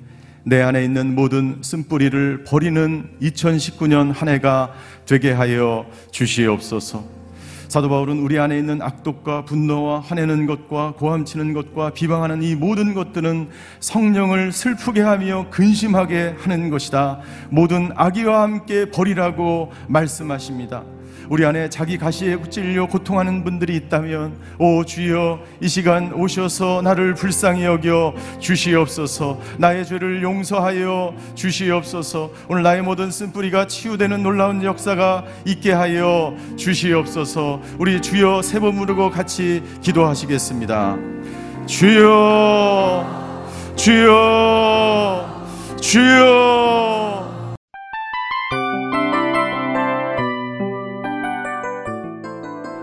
내 0.43 0.61
안에 0.61 0.83
있는 0.83 1.13
모든 1.13 1.59
쓴뿌리를 1.61 2.45
버리는 2.45 3.09
2019년 3.21 4.11
한 4.13 4.29
해가 4.29 4.73
되게 5.05 5.31
하여 5.31 5.85
주시옵소서. 6.11 7.17
사도 7.67 7.89
바울은 7.89 8.19
우리 8.19 8.39
안에 8.39 8.57
있는 8.57 8.81
악독과 8.81 9.43
분노와 9.45 9.99
화내는 9.99 10.45
것과 10.47 10.93
고함치는 10.93 11.53
것과 11.53 11.91
비방하는 11.91 12.41
이 12.41 12.55
모든 12.55 12.93
것들은 12.93 13.49
성령을 13.81 14.51
슬프게 14.51 15.01
하며 15.01 15.47
근심하게 15.51 16.35
하는 16.39 16.69
것이다. 16.69 17.19
모든 17.49 17.91
악의와 17.93 18.41
함께 18.41 18.89
버리라고 18.89 19.73
말씀하십니다. 19.89 20.83
우리 21.29 21.45
안에 21.45 21.69
자기 21.69 21.97
가시에 21.97 22.37
찔려 22.49 22.87
고통하는 22.87 23.43
분들이 23.43 23.75
있다면 23.75 24.37
오 24.59 24.83
주여 24.85 25.39
이 25.61 25.67
시간 25.67 26.13
오셔서 26.13 26.81
나를 26.83 27.13
불쌍히 27.15 27.63
여겨 27.65 28.13
주시옵소서. 28.39 29.39
나의 29.57 29.85
죄를 29.85 30.21
용서하여 30.23 31.13
주시옵소서. 31.35 32.31
오늘 32.47 32.63
나의 32.63 32.81
모든 32.81 33.11
쓴뿌리가 33.11 33.67
치유되는 33.67 34.23
놀라운 34.23 34.63
역사가 34.63 35.25
있게 35.45 35.71
하여 35.73 36.35
주시옵소서. 36.55 37.61
우리 37.77 38.01
주여 38.01 38.41
세 38.41 38.57
번 38.57 38.75
부르고 38.75 39.11
같이 39.11 39.61
기도하시겠습니다. 39.83 40.97
주여 41.67 43.05
주여 43.75 45.45
주여 45.79 47.36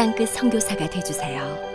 땅끝 0.00 0.30
성교사가 0.30 0.88
되주세요 0.88 1.69